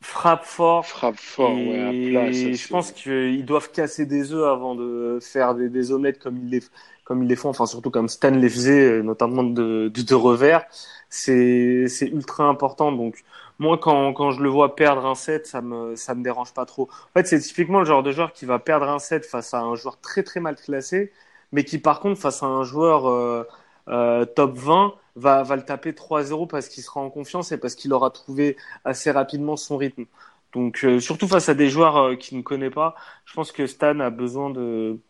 frappe 0.00 0.44
fort. 0.44 0.86
Frappe 0.86 1.16
fort, 1.16 1.50
et 1.58 2.16
ouais, 2.16 2.32
je 2.32 2.68
pense 2.68 2.92
qu'ils 2.92 3.44
doivent 3.44 3.72
casser 3.72 4.06
des 4.06 4.32
œufs 4.32 4.46
avant 4.46 4.74
de 4.74 5.18
faire 5.20 5.54
des, 5.54 5.68
des 5.68 5.92
omelettes 5.92 6.20
comme 6.20 6.38
ils 6.38 6.50
les 6.50 6.62
comme 7.04 7.22
ils 7.22 7.28
les 7.28 7.36
font, 7.36 7.50
enfin 7.50 7.66
surtout 7.66 7.90
comme 7.90 8.08
Stan 8.08 8.30
les 8.30 8.48
faisait, 8.48 9.02
notamment 9.02 9.42
de, 9.44 9.88
de, 9.88 10.02
de 10.02 10.14
revers. 10.14 10.64
C'est 11.10 11.86
c'est 11.88 12.06
ultra 12.08 12.44
important. 12.44 12.92
Donc 12.92 13.24
moi, 13.58 13.78
quand, 13.78 14.12
quand 14.14 14.30
je 14.32 14.42
le 14.42 14.48
vois 14.48 14.74
perdre 14.76 15.06
un 15.06 15.14
set, 15.14 15.46
ça 15.46 15.60
me, 15.62 15.94
ça 15.96 16.14
me 16.14 16.22
dérange 16.22 16.52
pas 16.54 16.66
trop. 16.66 16.88
En 16.90 17.12
fait, 17.20 17.26
c'est 17.26 17.38
typiquement 17.40 17.78
le 17.80 17.84
genre 17.86 18.02
de 18.02 18.10
joueur 18.12 18.32
qui 18.32 18.44
va 18.46 18.58
perdre 18.58 18.88
un 18.88 18.98
set 18.98 19.24
face 19.26 19.54
à 19.54 19.60
un 19.60 19.74
joueur 19.76 20.00
très 20.00 20.22
très 20.22 20.40
mal 20.40 20.56
classé, 20.56 21.12
mais 21.52 21.64
qui 21.64 21.78
par 21.78 22.00
contre, 22.00 22.20
face 22.20 22.42
à 22.42 22.46
un 22.46 22.64
joueur 22.64 23.08
euh, 23.08 23.44
euh, 23.88 24.24
top 24.24 24.56
20, 24.56 24.94
va, 25.16 25.42
va 25.42 25.56
le 25.56 25.64
taper 25.64 25.92
3-0 25.92 26.46
parce 26.48 26.68
qu'il 26.68 26.82
sera 26.82 27.00
en 27.00 27.10
confiance 27.10 27.52
et 27.52 27.58
parce 27.58 27.74
qu'il 27.76 27.92
aura 27.92 28.10
trouvé 28.10 28.56
assez 28.84 29.10
rapidement 29.10 29.56
son 29.56 29.76
rythme. 29.76 30.06
Donc, 30.52 30.84
euh, 30.84 31.00
surtout 31.00 31.26
face 31.28 31.48
à 31.48 31.54
des 31.54 31.68
joueurs 31.68 31.96
euh, 31.96 32.16
qu'il 32.16 32.38
ne 32.38 32.42
connaît 32.42 32.70
pas, 32.70 32.94
je 33.24 33.34
pense 33.34 33.52
que 33.52 33.66
Stan 33.66 33.98
a 34.00 34.10
besoin 34.10 34.50
de, 34.50 35.00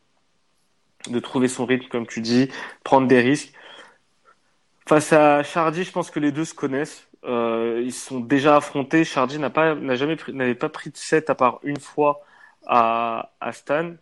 de 1.09 1.21
trouver 1.21 1.49
son 1.49 1.67
rythme, 1.67 1.87
comme 1.89 2.07
tu 2.07 2.21
dis, 2.21 2.49
prendre 2.83 3.07
des 3.07 3.21
risques. 3.21 3.53
Face 4.87 5.13
à 5.13 5.43
Chardy, 5.43 5.85
je 5.85 5.93
pense 5.93 6.11
que 6.11 6.21
les 6.21 6.33
deux 6.33 6.45
se 6.45 6.55
connaissent. 6.55 7.09
Euh, 7.25 7.81
ils 7.83 7.93
sont 7.93 8.21
déjà 8.21 8.57
affrontés. 8.57 9.05
Chardy 9.05 9.39
n'a 9.39 9.95
jamais 9.95 10.17
n'avait 10.29 10.55
pas 10.55 10.69
pris 10.69 10.91
de 10.91 10.97
set 10.97 11.31
à 11.31 11.35
part 11.35 11.59
une 11.63 11.81
fois 11.81 12.23
à, 12.67 13.31
Stan. 13.53 13.93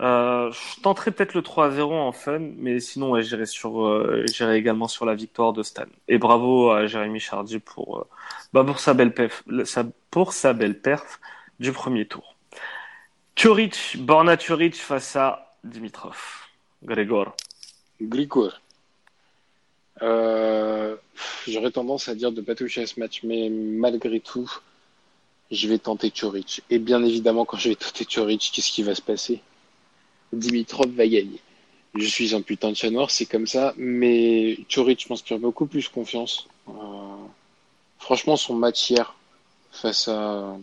Euh, 0.00 0.50
je 0.50 0.80
tenterai 0.80 1.10
peut-être 1.12 1.34
le 1.34 1.42
3-0 1.42 1.92
en 1.92 2.12
fun, 2.12 2.40
mais 2.56 2.80
sinon 2.80 3.20
j'irai 3.20 3.46
sur, 3.46 3.86
euh, 3.86 4.24
j'irai 4.26 4.56
également 4.56 4.88
sur 4.88 5.06
la 5.06 5.14
victoire 5.14 5.52
de 5.52 5.62
Stan. 5.62 5.84
Et 6.08 6.18
bravo 6.18 6.70
à 6.70 6.86
Jérémy 6.86 7.20
Chardy 7.20 7.58
pour, 7.58 7.98
euh, 7.98 8.08
bah 8.52 8.64
pour 8.64 8.80
sa 8.80 8.94
belle 8.94 9.14
perf, 9.14 9.44
sa, 9.64 9.84
pour 10.10 10.32
sa 10.32 10.54
belle 10.54 10.80
perf 10.80 11.20
du 11.60 11.72
premier 11.72 12.06
tour. 12.06 12.36
Turic, 13.34 13.96
Borna 13.98 14.36
Turic 14.36 14.76
face 14.76 15.16
à 15.16 15.51
Dimitrov. 15.64 16.16
Grégor. 16.82 17.36
Grigor. 18.00 18.60
Euh, 20.00 20.96
J'aurais 21.46 21.70
tendance 21.70 22.08
à 22.08 22.14
dire 22.14 22.32
de 22.32 22.40
pas 22.40 22.54
toucher 22.54 22.82
à 22.82 22.86
ce 22.86 22.98
match, 22.98 23.22
mais 23.24 23.48
malgré 23.50 24.20
tout, 24.20 24.50
je 25.50 25.68
vais 25.68 25.78
tenter 25.78 26.10
Choric. 26.10 26.62
Et 26.70 26.78
bien 26.78 27.02
évidemment, 27.04 27.44
quand 27.44 27.56
je 27.56 27.70
vais 27.70 27.74
tenter 27.76 28.04
Choric, 28.04 28.50
qu'est-ce 28.52 28.70
qui 28.70 28.82
va 28.82 28.94
se 28.94 29.02
passer? 29.02 29.40
Dimitrov 30.32 30.88
va 30.90 31.06
gagner. 31.06 31.40
Je 31.94 32.06
suis 32.06 32.34
un 32.34 32.40
putain 32.40 32.70
de 32.70 32.76
chat 32.76 32.90
noir, 32.90 33.10
c'est 33.10 33.26
comme 33.26 33.46
ça, 33.46 33.74
mais 33.76 34.58
Choric 34.72 35.10
m'inspire 35.10 35.38
beaucoup 35.38 35.66
plus 35.66 35.88
confiance. 35.88 36.48
Euh, 36.68 36.72
franchement, 37.98 38.36
son 38.36 38.54
match 38.54 38.90
hier 38.90 39.14
face 39.70 40.08
à 40.08 40.56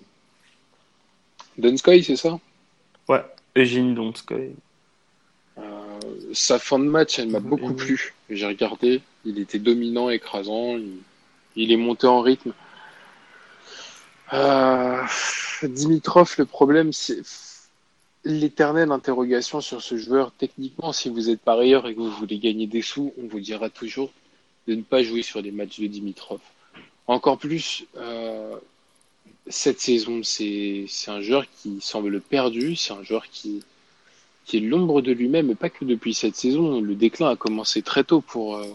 Donskoy, 1.57 2.03
c'est 2.03 2.15
ça? 2.15 2.39
Ouais, 3.07 3.23
Eugénie 3.55 3.93
Donskoy. 3.93 4.55
Sa 6.33 6.59
fin 6.59 6.79
de 6.79 6.85
match, 6.85 7.19
elle 7.19 7.29
m'a 7.29 7.39
beaucoup 7.39 7.73
plu. 7.73 8.13
J'ai 8.29 8.45
regardé, 8.45 9.01
il 9.25 9.39
était 9.39 9.59
dominant, 9.59 10.09
écrasant, 10.09 10.77
il, 11.55 11.71
est 11.71 11.77
monté 11.77 12.07
en 12.07 12.21
rythme. 12.21 12.53
Euh, 14.33 15.01
Dimitrov, 15.63 16.35
le 16.37 16.45
problème, 16.45 16.93
c'est 16.93 17.21
l'éternelle 18.25 18.91
interrogation 18.91 19.61
sur 19.61 19.81
ce 19.81 19.97
joueur. 19.97 20.31
Techniquement, 20.37 20.93
si 20.93 21.09
vous 21.09 21.29
êtes 21.29 21.41
parieur 21.41 21.87
et 21.87 21.95
que 21.95 21.99
vous 21.99 22.11
voulez 22.11 22.37
gagner 22.37 22.67
des 22.67 22.81
sous, 22.81 23.13
on 23.17 23.27
vous 23.27 23.39
dira 23.39 23.69
toujours 23.69 24.11
de 24.67 24.75
ne 24.75 24.81
pas 24.81 25.01
jouer 25.03 25.23
sur 25.23 25.41
les 25.41 25.51
matchs 25.51 25.79
de 25.79 25.87
Dimitrov. 25.87 26.39
Encore 27.07 27.39
plus, 27.39 27.85
euh, 27.97 28.55
cette 29.47 29.79
saison, 29.79 30.21
c'est 30.23 30.85
un 31.07 31.21
joueur 31.21 31.45
qui 31.49 31.79
semble 31.81 32.21
perdu, 32.21 32.75
c'est 32.75 32.93
un 32.93 33.03
joueur 33.03 33.27
qui, 33.29 33.63
qui 34.49 34.57
est 34.57 34.61
l'ombre 34.61 35.03
de 35.03 35.11
lui-même, 35.11 35.55
pas 35.55 35.69
que 35.69 35.85
depuis 35.85 36.15
cette 36.15 36.35
saison. 36.35 36.81
Le 36.81 36.95
déclin 36.95 37.29
a 37.29 37.35
commencé 37.35 37.83
très 37.83 38.03
tôt 38.03 38.19
pour, 38.19 38.55
euh, 38.55 38.65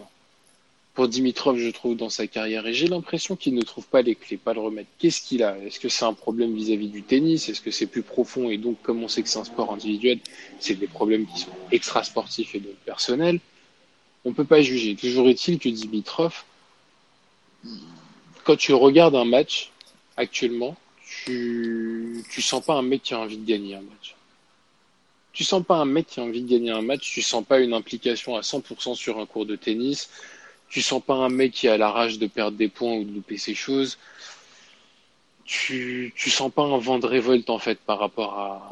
pour 0.94 1.08
Dimitrov, 1.08 1.58
je 1.58 1.68
trouve, 1.70 1.96
dans 1.96 2.10
sa 2.10 2.28
carrière. 2.28 2.64
Et 2.68 2.72
j'ai 2.72 2.87
l'impression 2.87 3.34
qu'il 3.34 3.56
ne 3.56 3.62
trouve 3.62 3.84
pas 3.88 4.00
les 4.00 4.14
clés, 4.14 4.37
pas 4.37 4.54
le 4.54 4.60
remède. 4.60 4.87
Qu'est-ce 5.00 5.20
qu'il 5.20 5.42
a? 5.42 5.58
Est-ce 5.58 5.80
que 5.80 5.88
c'est 5.88 6.04
un 6.04 6.12
problème 6.12 6.54
vis-à-vis 6.54 6.87
du 6.87 7.02
tennis? 7.02 7.48
Est-ce 7.48 7.60
que 7.60 7.72
c'est 7.72 7.88
plus 7.88 8.02
profond? 8.02 8.50
Et 8.50 8.56
donc, 8.56 8.80
comme 8.82 9.02
on 9.02 9.08
sait 9.08 9.24
que 9.24 9.28
c'est 9.28 9.40
un 9.40 9.44
sport 9.44 9.72
individuel, 9.72 10.20
c'est 10.60 10.76
des 10.76 10.87
problèmes 10.87 11.26
qui 11.26 11.40
sont 11.40 11.50
extra-sportifs 11.72 12.54
et 12.54 12.60
donc 12.60 12.76
personnels. 12.84 13.40
On 14.24 14.32
peut 14.32 14.44
pas 14.44 14.62
juger. 14.62 14.94
Toujours 14.94 15.28
est-il 15.28 15.58
que 15.58 15.68
Dimitrov, 15.68 16.44
quand 18.44 18.56
tu 18.56 18.72
regardes 18.74 19.16
un 19.16 19.24
match 19.24 19.72
actuellement, 20.16 20.76
tu, 21.24 22.24
tu 22.30 22.42
sens 22.42 22.64
pas 22.64 22.74
un 22.74 22.82
mec 22.82 23.02
qui 23.02 23.14
a 23.14 23.18
envie 23.18 23.38
de 23.38 23.44
gagner 23.44 23.74
un 23.74 23.82
match 23.82 24.14
tu 25.34 25.44
sens 25.44 25.62
pas 25.64 25.76
un 25.76 25.84
mec 25.84 26.06
qui 26.06 26.20
a 26.20 26.22
envie 26.22 26.42
de 26.42 26.48
gagner 26.48 26.70
un 26.70 26.80
match, 26.80 27.10
tu 27.12 27.20
sens 27.20 27.44
pas 27.44 27.58
une 27.58 27.74
implication 27.74 28.36
à 28.36 28.40
100% 28.42 28.94
sur 28.94 29.18
un 29.18 29.26
cours 29.26 29.46
de 29.46 29.56
tennis, 29.56 30.08
tu 30.68 30.80
sens 30.80 31.02
pas 31.02 31.14
un 31.14 31.28
mec 31.28 31.52
qui 31.52 31.68
a 31.68 31.76
la 31.76 31.90
rage 31.90 32.18
de 32.18 32.26
perdre 32.28 32.56
des 32.56 32.68
points 32.68 32.94
ou 32.94 33.04
de 33.04 33.12
louper 33.12 33.36
ses 33.36 33.54
choses. 33.54 33.98
Tu, 35.44 36.14
tu 36.16 36.30
sens 36.30 36.50
pas 36.52 36.62
un 36.62 36.78
vent 36.78 36.98
de 36.98 37.06
révolte 37.06 37.50
en 37.50 37.58
fait 37.58 37.78
par 37.80 37.98
rapport 37.98 38.38
à 38.38 38.68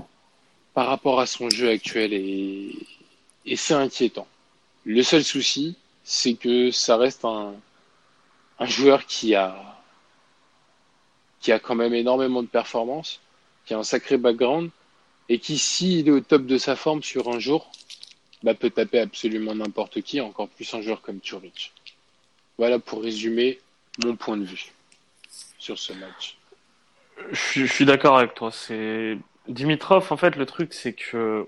par 0.73 0.87
rapport 0.87 1.21
à 1.21 1.27
son 1.27 1.51
jeu 1.51 1.69
actuel 1.69 2.15
et, 2.15 2.75
et 3.45 3.57
c'est 3.57 3.75
inquiétant. 3.75 4.27
Le 4.85 5.03
seul 5.03 5.23
souci, 5.23 5.77
c'est 6.03 6.35
que 6.35 6.71
ça 6.71 6.97
reste 6.97 7.27
un, 7.27 7.55
un 8.59 8.67
joueur 8.67 9.05
qui 9.07 9.35
a 9.35 9.55
qui 11.41 11.53
a 11.53 11.59
quand 11.59 11.75
même 11.75 11.93
énormément 11.93 12.43
de 12.43 12.49
performances, 12.49 13.21
qui 13.67 13.75
a 13.75 13.79
un 13.79 13.83
sacré 13.83 14.17
background, 14.17 14.71
et 15.33 15.39
qui, 15.39 15.57
s'il 15.57 16.09
est 16.09 16.11
au 16.11 16.21
top 16.21 16.45
de 16.45 16.59
sa 16.59 16.77
forme 16.77 17.03
sur 17.03 17.29
un 17.29 17.39
jour, 17.39 17.73
bah, 18.43 18.53
peut 18.53 18.69
taper 18.69 18.99
absolument 18.99 19.55
n'importe 19.55 20.03
qui, 20.03 20.21
encore 20.21 20.49
plus 20.49 20.75
un 20.75 20.83
joueur 20.83 21.01
comme 21.01 21.21
Turic. 21.21 21.73
Voilà 22.59 22.79
pour 22.79 23.03
résumer 23.03 23.59
mon 24.05 24.15
point 24.15 24.37
de 24.37 24.45
vue 24.45 24.73
sur 25.59 25.79
ce 25.79 25.95
match. 25.95 26.37
Je, 27.31 27.65
suis 27.65 27.87
d'accord 27.87 28.19
avec 28.19 28.35
toi. 28.35 28.51
C'est 28.53 29.17
Dimitrov. 29.49 30.13
En 30.13 30.19
fait, 30.19 30.37
le 30.37 30.45
truc, 30.45 30.75
c'est 30.75 30.93
que 30.93 31.47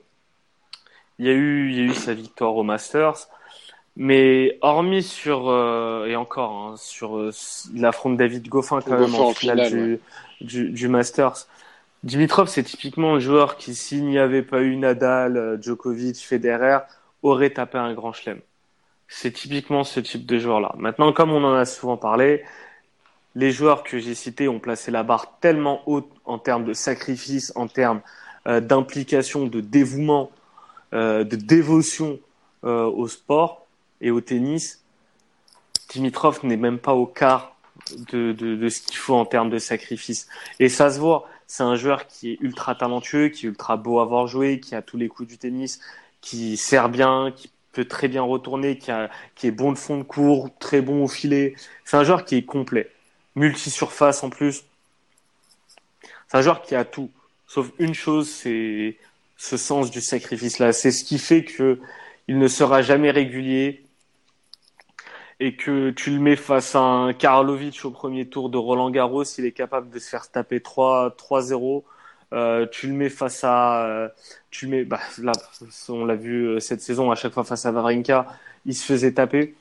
il 1.18 1.27
y 1.27 1.29
a 1.29 1.33
eu, 1.33 1.70
il 1.70 1.77
y 1.77 1.81
a 1.81 1.85
eu 1.85 1.94
sa 1.94 2.14
victoire 2.14 2.57
au 2.57 2.62
Masters, 2.62 3.29
mais 3.97 4.57
hormis 4.62 5.03
sur 5.03 5.51
euh, 5.51 6.07
et 6.07 6.16
encore 6.16 6.53
hein, 6.53 6.77
sur 6.79 7.18
euh, 7.18 7.33
l'affront 7.75 8.14
David 8.14 8.49
Goffin 8.49 8.81
quand 8.81 8.99
même 8.99 9.14
en, 9.14 9.35
finale, 9.35 9.68
du, 9.68 10.01
du, 10.40 10.70
du 10.70 10.88
Masters 10.88 11.47
Dimitrov, 12.05 12.49
c'est 12.49 12.64
typiquement 12.64 13.14
un 13.14 13.19
joueur 13.19 13.57
qui, 13.57 13.75
s'il 13.75 14.05
n'y 14.05 14.19
avait 14.19 14.43
pas 14.43 14.61
eu 14.61 14.77
Nadal, 14.77 15.38
euh, 15.38 15.57
Djokovic, 15.61 16.19
Federer, 16.19 16.81
aurait 17.23 17.49
tapé 17.49 17.79
un 17.79 17.95
grand 17.95 18.12
chelem. 18.12 18.40
C'est 19.09 19.31
typiquement 19.31 19.85
ce 19.85 20.01
type 20.01 20.27
de 20.27 20.38
joueur-là. 20.38 20.75
Maintenant, 20.77 21.14
comme 21.14 21.33
on 21.33 21.43
en 21.43 21.55
a 21.55 21.64
souvent 21.64 21.97
parlé, 21.97 22.45
les 23.35 23.53
joueurs 23.53 23.83
que 23.83 23.99
j'ai 23.99 24.14
cités 24.14 24.49
ont 24.49 24.59
placé 24.59 24.90
la 24.90 25.03
barre 25.03 25.38
tellement 25.40 25.81
haute 25.88 26.11
en 26.27 26.38
termes 26.38 26.67
de 26.67 26.75
sacrifice, 26.75 27.55
en 27.57 27.69
termes 27.69 28.03
euh, 28.47 28.61
d'implication, 28.61 29.47
de 29.47 29.62
dévouement, 29.62 30.31
euh, 30.93 31.25
de 31.25 31.37
dévotion 31.37 32.21
au 32.62 33.09
sport 33.09 33.67
et 34.01 34.11
au 34.11 34.23
tennis. 34.23 34.83
Dimitrov 35.90 36.40
n'est 36.45 36.57
même 36.57 36.79
pas 36.79 36.95
au 36.95 37.05
quart 37.05 37.55
de, 38.11 38.33
de, 38.33 38.57
de 38.57 38.69
ce 38.71 38.81
qu'il 38.81 38.97
faut 38.97 39.14
en 39.14 39.27
termes 39.27 39.51
de 39.51 39.59
sacrifice. 39.59 40.29
Et 40.61 40.71
ça 40.71 40.90
se 40.90 40.99
voit 40.99 41.29
c'est 41.57 41.62
un 41.62 41.77
joueur 41.77 42.09
qui 42.09 42.33
est 42.33 42.38
ultra 42.40 42.75
talentueux, 42.75 43.29
qui 43.29 43.47
est 43.47 43.49
ultra 43.49 43.77
beau 43.77 44.01
à 44.01 44.05
voir 44.05 44.27
jouer, 44.27 44.59
qui 44.59 44.75
a 44.75 44.83
tous 44.83 44.97
les 44.97 45.07
coups 45.07 45.29
du 45.29 45.38
tennis, 45.38 45.79
qui 46.21 46.57
sert 46.57 46.88
bien, 46.88 47.33
qui 47.37 47.49
peut 47.71 47.85
très 47.85 48.09
bien 48.09 48.23
retourner, 48.23 48.77
qui 48.77 48.90
est 49.47 49.51
bon 49.53 49.71
de 49.71 49.79
fond 49.79 49.99
de 49.99 50.03
cours, 50.03 50.51
très 50.59 50.81
bon 50.81 51.05
au 51.05 51.07
filet. 51.07 51.55
C'est 51.85 51.97
un 51.97 52.03
joueur 52.03 52.25
qui 52.25 52.35
est 52.35 52.43
complet. 52.43 52.90
Multi-surface 53.37 54.25
en 54.25 54.31
plus. 54.31 54.64
C'est 56.27 56.38
un 56.38 56.43
joueur 56.43 56.61
qui 56.61 56.75
a 56.75 56.85
tout. 56.85 57.09
Sauf 57.47 57.71
une 57.79 57.95
chose, 57.95 58.29
c'est 58.29 58.97
ce 59.37 59.57
sens 59.57 59.93
du 59.93 60.01
sacrifice 60.01 60.59
là. 60.59 60.73
C'est 60.73 60.90
ce 60.90 61.05
qui 61.05 61.21
fait 61.21 61.45
que 61.45 61.79
il 62.27 62.38
ne 62.38 62.49
sera 62.49 62.83
jamais 62.83 63.12
régulier, 63.12 63.84
et 65.45 65.57
que 65.57 65.91
tu 65.91 66.11
le 66.11 66.21
mets 66.21 66.37
face 66.37 66.75
à 66.75 66.81
un 66.81 67.13
Karlovic 67.13 67.85
au 67.85 67.91
premier 67.91 68.27
tour 68.27 68.49
de 68.49 68.57
Roland 68.57 68.89
Garros, 68.89 69.25
il 69.25 69.45
est 69.45 69.53
capable 69.53 69.91
de 69.91 69.99
se 69.99 70.09
faire 70.09 70.31
taper 70.31 70.59
3-0. 70.59 71.83
Euh, 72.33 72.67
tu 72.73 72.87
le 72.87 72.95
mets 72.95 73.11
face 73.11 73.45
à, 73.45 73.85
euh, 73.85 74.09
tu 74.51 74.69
mets, 74.69 74.85
bah, 74.85 75.01
là, 75.19 75.33
on 75.91 76.07
l'a 76.07 76.15
vu 76.15 76.47
euh, 76.47 76.61
cette 76.61 76.81
saison 76.81 77.11
à 77.11 77.15
chaque 77.15 77.35
fois 77.35 77.45
face 77.45 77.67
à 77.67 77.73
Vavrinka, 77.73 78.27
il 78.65 78.75
se 78.75 78.87
faisait 78.87 79.13
taper. 79.13 79.55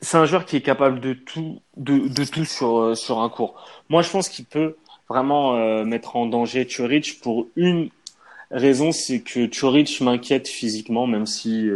C'est 0.00 0.16
un 0.16 0.24
joueur 0.24 0.46
qui 0.46 0.56
est 0.56 0.62
capable 0.62 0.98
de 0.98 1.12
tout, 1.12 1.62
de, 1.76 2.24
tout 2.24 2.44
sur 2.44 3.20
un 3.20 3.28
cours. 3.28 3.54
Moi, 3.88 4.02
je 4.02 4.10
pense 4.10 4.28
qu'il 4.28 4.46
peut 4.46 4.78
vraiment 5.08 5.84
mettre 5.84 6.16
en 6.16 6.26
danger 6.26 6.66
Chorich 6.66 7.20
pour 7.20 7.46
une 7.54 7.90
raison, 8.50 8.90
c'est 8.90 9.20
que 9.20 9.46
Chorich 9.46 10.00
m'inquiète 10.00 10.48
physiquement, 10.48 11.06
même 11.06 11.26
si 11.26 11.70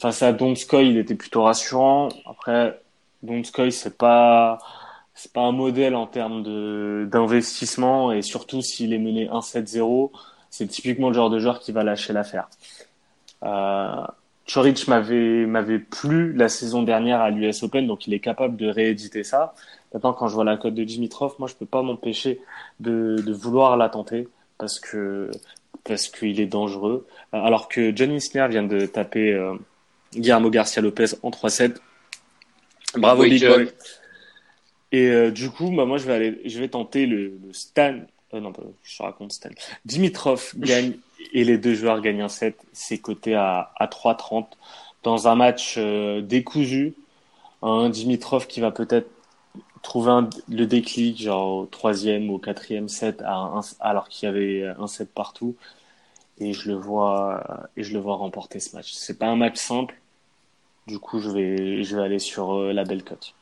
face 0.00 0.22
à 0.22 0.32
Donskoy, 0.32 0.90
il 0.90 0.98
était 0.98 1.14
plutôt 1.14 1.42
rassurant. 1.42 2.08
Après, 2.26 2.80
Donskoy, 3.22 3.70
c'est 3.70 3.96
pas 3.96 4.58
c'est 5.14 5.32
pas 5.32 5.42
un 5.42 5.52
modèle 5.52 5.94
en 5.94 6.06
termes 6.06 6.42
de 6.42 7.06
d'investissement 7.10 8.10
et 8.12 8.22
surtout 8.22 8.62
s'il 8.62 8.94
est 8.94 8.98
mené 8.98 9.26
1-7-0, 9.28 10.10
c'est 10.50 10.66
typiquement 10.66 11.08
le 11.08 11.14
genre 11.14 11.28
de 11.30 11.38
joueur 11.38 11.60
qui 11.60 11.72
va 11.72 11.84
lâcher 11.84 12.12
l'affaire. 12.14 12.48
Euh, 13.42 14.06
Chorich 14.46 14.88
m'avait 14.88 15.46
m'avait 15.46 15.78
plu 15.78 16.32
la 16.32 16.48
saison 16.48 16.82
dernière 16.82 17.20
à 17.20 17.30
l'US 17.30 17.62
Open, 17.62 17.86
donc 17.86 18.06
il 18.06 18.14
est 18.14 18.20
capable 18.20 18.56
de 18.56 18.68
rééditer 18.68 19.24
ça. 19.24 19.54
Maintenant, 19.92 20.12
quand 20.14 20.28
je 20.28 20.34
vois 20.34 20.44
la 20.44 20.56
cote 20.56 20.74
de 20.74 20.84
Dimitrov, 20.84 21.34
moi 21.38 21.48
je 21.48 21.54
peux 21.54 21.66
pas 21.66 21.82
m'empêcher 21.82 22.40
de, 22.80 23.16
de 23.24 23.32
vouloir 23.32 23.76
la 23.76 23.88
tenter 23.90 24.28
parce 24.58 24.80
que 24.80 25.30
parce 25.84 26.08
qu'il 26.08 26.40
est 26.40 26.46
dangereux. 26.46 27.06
Alors 27.32 27.68
que 27.68 27.94
John 27.94 28.12
Isner 28.12 28.46
vient 28.48 28.62
de 28.62 28.86
taper 28.86 29.32
euh, 29.32 29.54
Guillermo 30.14 30.50
Garcia 30.50 30.82
Lopez 30.82 31.06
en 31.22 31.30
3-7. 31.30 31.76
Bravo 32.96 33.22
Oui, 33.22 33.30
Big 33.30 33.40
John. 33.40 33.64
Boy. 33.64 33.72
Et 34.92 35.08
euh, 35.08 35.30
du 35.30 35.50
coup, 35.50 35.70
bah, 35.70 35.84
moi 35.84 35.98
je 35.98 36.06
vais 36.06 36.14
aller, 36.14 36.40
je 36.44 36.58
vais 36.58 36.68
tenter 36.68 37.06
le, 37.06 37.38
le 37.46 37.52
Stan. 37.52 37.94
euh, 38.34 38.40
non, 38.40 38.52
je 38.82 38.96
te 38.96 39.02
raconte 39.02 39.32
Stan. 39.32 39.50
Dimitrov 39.84 40.52
gagne 40.56 40.94
et 41.32 41.44
les 41.44 41.58
deux 41.58 41.74
joueurs 41.74 42.00
gagnent 42.00 42.22
un 42.22 42.28
set. 42.28 42.56
C'est 42.72 42.98
coté 42.98 43.34
à, 43.34 43.72
à 43.76 43.86
3,30 43.86 44.46
dans 45.04 45.28
un 45.28 45.34
match 45.36 45.74
euh, 45.78 46.20
décousu. 46.22 46.94
Un 47.62 47.88
Dimitrov 47.90 48.46
qui 48.48 48.60
va 48.60 48.70
peut-être 48.72 49.08
trouver 49.82 50.10
un- 50.10 50.28
le 50.48 50.66
déclic, 50.66 51.22
genre 51.22 51.58
au 51.58 51.66
troisième 51.66 52.28
ou 52.30 52.34
au 52.34 52.38
quatrième 52.38 52.88
set, 52.88 53.22
à 53.22 53.34
un- 53.36 53.60
alors 53.80 54.08
qu'il 54.08 54.26
y 54.26 54.28
avait 54.28 54.64
un 54.78 54.86
set 54.88 55.08
partout. 55.14 55.54
Et 56.40 56.52
je 56.54 56.68
le 56.68 56.74
vois, 56.74 57.68
et 57.76 57.82
je 57.82 57.92
le 57.92 58.00
vois 58.00 58.16
remporter 58.16 58.60
ce 58.60 58.74
match. 58.74 58.92
C'est 58.92 59.18
pas 59.18 59.26
un 59.26 59.36
match 59.36 59.56
simple. 59.56 59.94
Du 60.86 60.98
coup, 60.98 61.20
je 61.20 61.30
vais, 61.30 61.84
je 61.84 61.96
vais 61.96 62.02
aller 62.02 62.18
sur 62.18 62.52
euh, 62.54 62.72
la 62.72 62.84
belle 62.84 63.04
cote. 63.04 63.34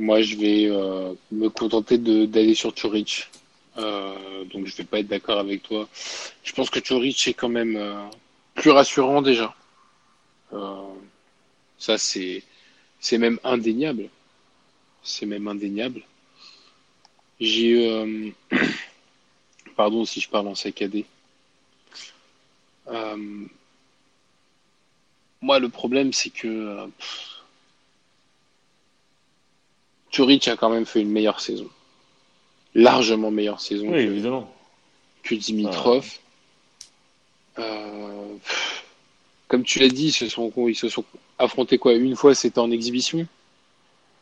Moi, 0.00 0.22
je 0.22 0.36
vais 0.36 0.66
euh, 0.70 1.12
me 1.30 1.48
contenter 1.48 1.98
d'aller 1.98 2.54
sur 2.54 2.74
Chorich. 2.74 3.30
Euh, 3.76 4.44
donc, 4.44 4.66
je 4.66 4.74
vais 4.76 4.84
pas 4.84 4.98
être 4.98 5.08
d'accord 5.08 5.38
avec 5.38 5.62
toi. 5.62 5.88
Je 6.42 6.52
pense 6.54 6.70
que 6.70 6.80
Chorich 6.80 7.28
est 7.28 7.34
quand 7.34 7.50
même 7.50 7.76
euh, 7.76 8.02
plus 8.54 8.70
rassurant 8.70 9.20
déjà. 9.22 9.54
Ça, 11.78 11.96
c'est 11.96 12.42
c'est 12.98 13.18
même 13.18 13.38
indéniable. 13.44 14.08
C'est 15.02 15.26
même 15.26 15.46
indéniable. 15.48 16.02
J'ai 17.38 18.24
pardon 19.76 20.04
si 20.04 20.20
je 20.20 20.28
parle 20.28 20.48
en 20.48 20.54
saccadé. 20.54 21.04
Euh, 22.90 23.44
moi, 25.42 25.58
le 25.58 25.68
problème, 25.68 26.12
c'est 26.12 26.30
que 26.30 26.48
euh, 26.48 26.86
Turic 30.10 30.48
a 30.48 30.56
quand 30.56 30.70
même 30.70 30.86
fait 30.86 31.00
une 31.00 31.10
meilleure 31.10 31.40
saison. 31.40 31.68
Largement 32.74 33.30
meilleure 33.30 33.60
saison 33.60 33.86
Oui, 33.86 33.92
que, 34.04 34.10
évidemment. 34.10 34.52
que 35.22 35.34
Dimitrov. 35.34 36.06
Euh, 37.58 38.34
pff, 38.44 38.84
comme 39.48 39.64
tu 39.64 39.78
l'as 39.80 39.88
dit, 39.88 40.06
ils 40.08 40.12
se 40.12 40.28
sont, 40.28 40.52
ils 40.68 40.76
se 40.76 40.88
sont 40.88 41.04
affrontés 41.38 41.78
quoi 41.78 41.94
Une 41.94 42.16
fois, 42.16 42.34
c'était 42.34 42.58
en 42.60 42.70
exhibition. 42.70 43.26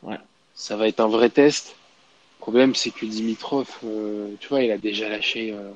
Ouais. 0.03 0.17
Ça 0.55 0.75
va 0.77 0.87
être 0.87 0.99
un 0.99 1.07
vrai 1.07 1.29
test. 1.29 1.75
Le 2.39 2.41
problème, 2.41 2.73
c'est 2.75 2.91
que 2.91 3.05
Dimitrov, 3.05 3.67
euh, 3.83 4.33
tu 4.39 4.47
vois, 4.47 4.61
il 4.63 4.71
a 4.71 4.77
déjà 4.77 5.09
lâché. 5.09 5.51
euh, 5.53 5.71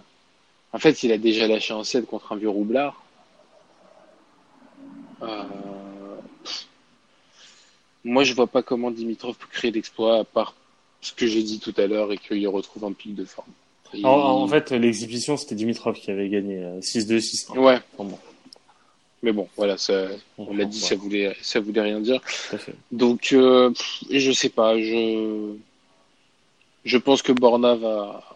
En 0.73 0.79
fait, 0.79 1.03
il 1.03 1.11
a 1.11 1.17
déjà 1.17 1.47
lâché 1.47 1.73
un 1.73 1.83
set 1.83 2.05
contre 2.05 2.31
un 2.33 2.35
vieux 2.35 2.49
roublard. 2.49 3.01
Euh. 5.21 5.43
Moi, 8.03 8.23
je 8.23 8.33
vois 8.33 8.47
pas 8.47 8.61
comment 8.63 8.91
Dimitrov 8.91 9.35
peut 9.35 9.47
créer 9.51 9.71
d'exploit 9.71 10.19
à 10.19 10.23
part 10.23 10.55
ce 11.01 11.13
que 11.13 11.25
j'ai 11.27 11.43
dit 11.43 11.59
tout 11.59 11.73
à 11.77 11.87
l'heure 11.87 12.11
et 12.11 12.17
qu'il 12.17 12.45
retrouve 12.47 12.85
un 12.85 12.91
pic 12.91 13.15
de 13.15 13.23
forme. 13.25 13.47
Il- 13.93 14.05
En, 14.05 14.41
en 14.43 14.47
fait, 14.47 14.71
l'exhibition, 14.71 15.37
c'était 15.37 15.55
Dimitrov 15.55 15.95
qui 15.95 16.09
avait 16.11 16.27
gagné 16.29 16.57
euh, 16.63 16.81
6-2, 16.81 17.19
6-1. 17.19 17.57
Ouais, 17.59 17.79
Enfin, 17.97 18.09
bon, 18.09 18.19
mais 19.21 19.31
bon, 19.31 19.47
voilà, 19.55 19.77
ça, 19.77 20.07
on 20.37 20.53
l'a 20.55 20.65
dit, 20.65 20.79
ça 20.79 20.95
voulait, 20.95 21.37
ça 21.41 21.59
voulait 21.59 21.81
rien 21.81 21.99
dire. 22.01 22.19
Donc, 22.91 23.29
euh, 23.31 23.71
je 24.09 24.31
sais 24.31 24.49
pas, 24.49 24.77
je, 24.79 25.53
je 26.83 26.97
pense 26.97 27.21
que 27.21 27.31
Borna 27.31 27.75
va, 27.75 28.35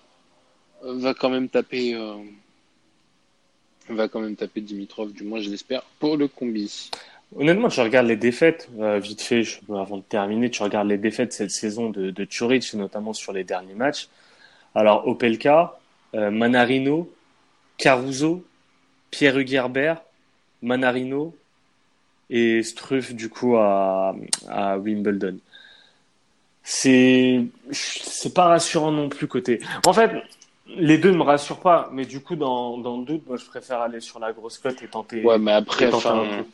va 0.84 1.14
quand 1.14 1.30
même 1.30 1.50
taper, 1.50 1.96
euh, 1.96 2.16
va 3.90 4.08
quand 4.08 4.20
même 4.20 4.36
taper 4.36 4.62
Dimitrov, 4.62 5.12
du 5.14 5.24
moins 5.24 5.40
je 5.40 5.50
l'espère, 5.50 5.84
pour 6.00 6.18
le 6.18 6.28
combi. 6.28 6.90
Honnêtement, 7.36 7.68
tu 7.68 7.82
regardes 7.82 8.08
les 8.08 8.16
défaites, 8.16 8.70
euh, 8.80 9.00
vite 9.00 9.22
fait, 9.22 9.44
avant 9.70 9.98
de 9.98 10.04
terminer, 10.04 10.50
tu 10.50 10.64
regardes 10.64 10.88
les 10.88 10.98
défaites 10.98 11.34
cette 11.34 11.52
saison 11.52 11.90
de, 11.90 12.10
de 12.10 12.78
notamment 12.78 13.14
sur 13.14 13.34
les 13.34 13.44
derniers 13.44 13.74
matchs. 13.74 14.08
Alors, 14.74 15.08
Opelka, 15.08 15.78
euh, 16.14 16.32
Manarino, 16.32 17.12
Caruso, 17.78 18.46
Pierre 19.12 19.38
Hugerbert, 19.38 20.02
Manarino 20.62 21.36
et 22.30 22.64
Struff, 22.64 23.14
du 23.14 23.30
coup, 23.30 23.58
à, 23.58 24.16
à 24.48 24.78
Wimbledon. 24.78 25.38
C'est, 26.64 27.46
c'est 27.72 28.34
pas 28.34 28.48
rassurant 28.48 28.92
non 28.92 29.10
plus 29.10 29.28
côté. 29.28 29.60
En 29.86 29.94
fait, 29.94 30.12
les 30.76 30.98
deux 30.98 31.12
ne 31.12 31.18
me 31.18 31.24
rassurent 31.24 31.60
pas, 31.60 31.90
mais 31.92 32.06
du 32.06 32.22
coup, 32.22 32.36
dans, 32.36 32.78
dans 32.78 32.98
le 32.98 33.06
doute, 33.06 33.28
moi, 33.28 33.38
je 33.38 33.46
préfère 33.46 33.82
aller 33.82 34.00
sur 34.00 34.20
la 34.20 34.34
grosse 34.34 34.58
cote 34.58 34.82
et 34.82 34.88
tenter. 34.88 35.24
Ouais, 35.24 35.38
mais 35.38 35.54
après, 35.54 35.94
enfin, 35.94 36.46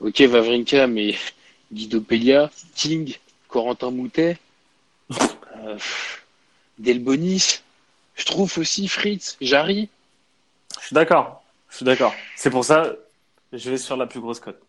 ok, 0.00 0.20
Vavrinka, 0.22 0.86
mais 0.86 1.14
Guido 1.72 2.00
Pelia, 2.00 2.50
King, 2.74 3.14
Corentin 3.48 3.90
Moutet, 3.90 4.38
euh, 5.12 5.78
Delbonis, 6.78 7.60
je 8.14 8.24
trouve 8.24 8.58
aussi 8.58 8.88
Fritz, 8.88 9.36
Jarry. 9.40 9.88
Je 10.80 10.86
suis 10.86 10.94
d'accord. 10.94 11.42
Je 11.68 11.76
suis 11.76 11.84
d'accord. 11.84 12.14
C'est 12.36 12.50
pour 12.50 12.64
ça, 12.64 12.94
je 13.52 13.70
vais 13.70 13.78
sur 13.78 13.96
la 13.96 14.06
plus 14.06 14.20
grosse 14.20 14.40
cote. 14.40 14.60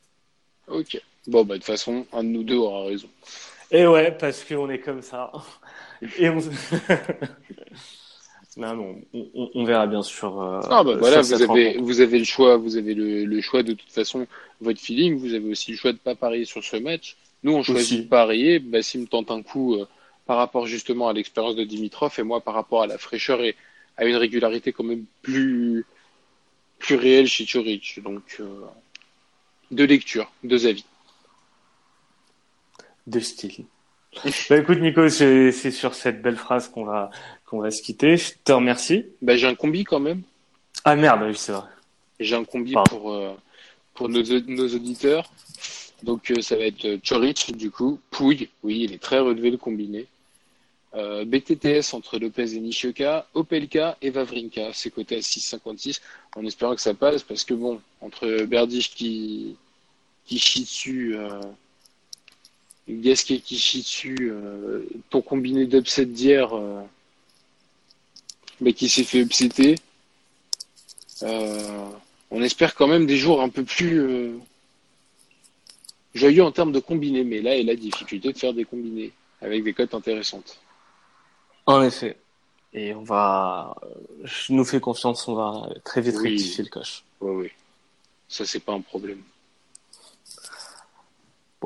Ok. 0.68 1.00
Bon, 1.28 1.44
bah, 1.44 1.56
de 1.56 1.60
toute 1.60 1.66
façon, 1.66 2.06
un 2.12 2.24
de 2.24 2.30
nous 2.30 2.44
deux 2.44 2.58
aura 2.58 2.86
raison. 2.86 3.08
Et 3.72 3.86
ouais, 3.88 4.12
parce 4.12 4.44
qu'on 4.44 4.70
est 4.70 4.80
comme 4.80 5.02
ça. 5.02 5.32
Et 6.18 6.30
on... 6.30 6.40
non, 8.58 8.74
non, 8.76 9.02
on, 9.54 9.64
verra 9.66 9.86
bien 9.86 10.02
sûr. 10.02 10.42
euh, 10.42 10.62
Ah 10.70 10.84
bah 10.84 10.96
voilà, 10.98 11.22
vous 11.22 11.34
avez, 11.34 11.46
rencontre. 11.46 11.82
vous 11.86 12.00
avez 12.00 12.20
le 12.20 12.24
choix, 12.26 12.56
vous 12.56 12.78
avez 12.78 12.94
le, 12.94 13.26
le 13.26 13.42
choix 13.42 13.64
de 13.64 13.74
toute 13.74 13.92
façon, 13.92 14.28
votre 14.62 14.80
feeling, 14.80 15.18
vous 15.18 15.34
avez 15.34 15.50
aussi 15.50 15.72
le 15.72 15.78
choix 15.78 15.92
de 15.92 15.98
pas 15.98 16.16
parier 16.16 16.46
sur 16.46 16.64
ce 16.64 16.78
match. 16.78 17.18
Nous, 17.44 17.54
on 17.54 17.64
choisit 17.64 17.92
Aussi. 18.00 18.04
de 18.04 18.08
parier. 18.10 18.60
Bassim 18.60 19.02
me 19.02 19.08
tente 19.08 19.30
un 19.30 19.44
coup 19.44 19.76
euh, 19.76 19.86
par 20.26 20.38
rapport 20.38 20.66
justement 20.68 21.08
à 21.10 21.14
l'expérience 21.14 21.56
de 21.56 21.64
Dimitrov 21.64 22.14
et 22.18 22.24
moi 22.24 22.42
par 22.42 22.54
rapport 22.54 22.82
à 22.82 22.88
la 22.88 22.98
fraîcheur 22.98 23.42
et 23.44 23.56
à 23.98 24.06
une 24.06 24.16
régularité 24.16 24.72
quand 24.74 24.84
même 24.84 25.06
plus, 25.22 25.86
plus 26.80 26.96
réelle 26.96 27.28
chez 27.28 27.46
Choric. 27.46 28.02
Donc, 28.04 28.38
euh, 28.40 28.62
deux 29.70 29.86
lectures, 29.86 30.32
deux 30.44 30.66
avis. 30.66 30.86
de 33.08 33.20
style. 33.20 33.66
bah 34.50 34.58
écoute 34.58 34.80
Nico, 34.80 35.10
c'est 35.10 35.52
sur 35.72 35.94
cette 35.94 36.22
belle 36.22 36.38
phrase 36.38 36.70
qu'on 36.70 36.86
va 36.86 37.12
qu'on 37.56 37.62
va 37.62 37.72
se 37.72 37.82
quitter. 37.82 38.18
Je 38.18 38.34
te 38.44 38.52
remercie. 38.52 39.06
Bah, 39.22 39.38
j'ai 39.38 39.48
un 39.48 39.56
combi 39.56 39.84
quand 39.84 40.00
même. 40.00 40.22
Ah 40.84 40.96
merde, 40.96 41.22
oui 41.26 41.36
c'est 41.36 41.52
vrai. 41.52 41.68
J'ai 42.20 42.36
un 42.36 42.44
combi 42.44 42.74
Pardon. 42.74 42.98
pour, 42.98 43.14
euh, 43.14 43.34
pour 43.94 44.10
nos, 44.10 44.22
nos 44.22 44.68
auditeurs. 44.68 45.32
Donc 46.04 46.32
euh, 46.32 46.42
ça 46.42 46.56
va 46.56 46.66
être 46.66 46.86
euh, 46.86 46.98
Choric, 47.04 47.56
du 47.56 47.72
coup. 47.72 48.00
Pouille, 48.12 48.50
oui, 48.64 48.82
il 48.84 48.94
est 48.94 49.02
très 49.02 49.20
relevé 49.20 49.50
le 49.52 49.58
combiné. 49.58 50.08
Euh, 50.94 51.26
BTTS 51.26 51.94
entre 51.94 52.20
Lopez 52.20 52.56
et 52.56 52.60
Nishioka. 52.60 53.28
Opelka 53.34 53.98
et 54.02 54.10
Vavrinka. 54.10 54.72
C'est 54.74 54.92
coté 54.92 55.18
à 55.18 55.20
6,56 55.20 56.00
en 56.36 56.46
espérant 56.46 56.76
que 56.76 56.82
ça 56.82 56.94
passe 56.94 57.24
parce 57.24 57.44
que 57.44 57.54
bon, 57.54 57.82
entre 58.02 58.44
Berdych 58.46 58.92
qui, 58.96 59.56
qui 60.26 60.40
chie 60.40 60.62
dessus, 60.62 61.16
euh, 61.18 61.42
Gasquet 62.88 63.40
qui 63.40 63.58
chie 63.58 63.80
dessus, 63.80 64.30
euh, 64.32 64.86
ton 65.10 65.22
combiné 65.22 65.66
d'upset 65.66 66.06
d'hier, 66.06 66.54
mais 68.62 68.74
qui 68.74 68.90
s'est 68.90 69.04
fait 69.04 69.20
upsetter. 69.20 69.76
Euh, 71.24 71.90
on 72.32 72.42
espère 72.42 72.76
quand 72.76 72.88
même 72.88 73.06
des 73.06 73.18
jours 73.18 73.42
un 73.42 73.50
peu 73.50 73.64
plus 73.64 74.00
euh, 74.00 74.38
joyeux 76.14 76.44
en 76.44 76.52
termes 76.52 76.72
de 76.72 76.80
combinés, 76.80 77.24
mais 77.24 77.42
là 77.42 77.56
est 77.58 77.64
la 77.64 77.76
difficulté 77.76 78.34
de 78.34 78.38
faire 78.38 78.54
des 78.54 78.66
combinés 78.66 79.12
avec 79.42 79.64
des 79.64 79.74
cotes 79.74 79.94
intéressantes. 79.94 80.60
En 81.66 81.82
effet. 81.84 82.18
Et 82.74 82.94
on 82.94 83.04
va, 83.04 83.76
je 84.24 84.52
nous 84.52 84.66
fais 84.66 84.82
confiance, 84.82 85.28
on 85.30 85.36
va 85.36 85.70
très 85.86 86.02
vite 86.02 86.16
Oui. 86.18 86.32
rectifier 86.32 86.64
le 86.66 86.70
coche. 86.70 87.04
Ouais, 87.22 87.32
ouais. 87.32 87.52
Ça, 88.28 88.46
c'est 88.46 88.60
pas 88.60 88.74
un 88.74 88.82
problème. 88.82 89.22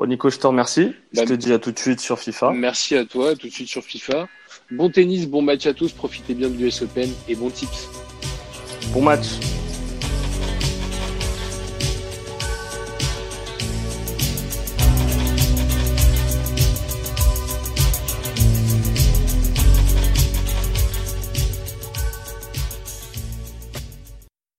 Bon, 0.00 0.06
Nico, 0.06 0.30
je 0.30 0.38
te 0.38 0.46
remercie. 0.46 0.92
Je 1.12 1.20
Bah, 1.20 1.26
te 1.26 1.34
dis 1.34 1.52
à 1.52 1.58
tout 1.58 1.72
de 1.72 1.78
suite 1.78 2.00
sur 2.00 2.18
FIFA. 2.18 2.52
Merci 2.54 2.96
à 2.96 3.04
toi, 3.04 3.36
tout 3.36 3.48
de 3.48 3.52
suite 3.52 3.68
sur 3.68 3.84
FIFA. 3.84 4.28
Bon 4.70 4.88
tennis, 4.88 5.28
bon 5.28 5.42
match 5.42 5.66
à 5.66 5.74
tous, 5.74 5.92
profitez 5.92 6.32
bien 6.32 6.48
de 6.48 6.54
l'US 6.56 6.80
Open 6.80 7.10
et 7.28 7.34
bon 7.34 7.50
tips. 7.50 7.86
Bon 8.94 9.02
match. 9.02 9.26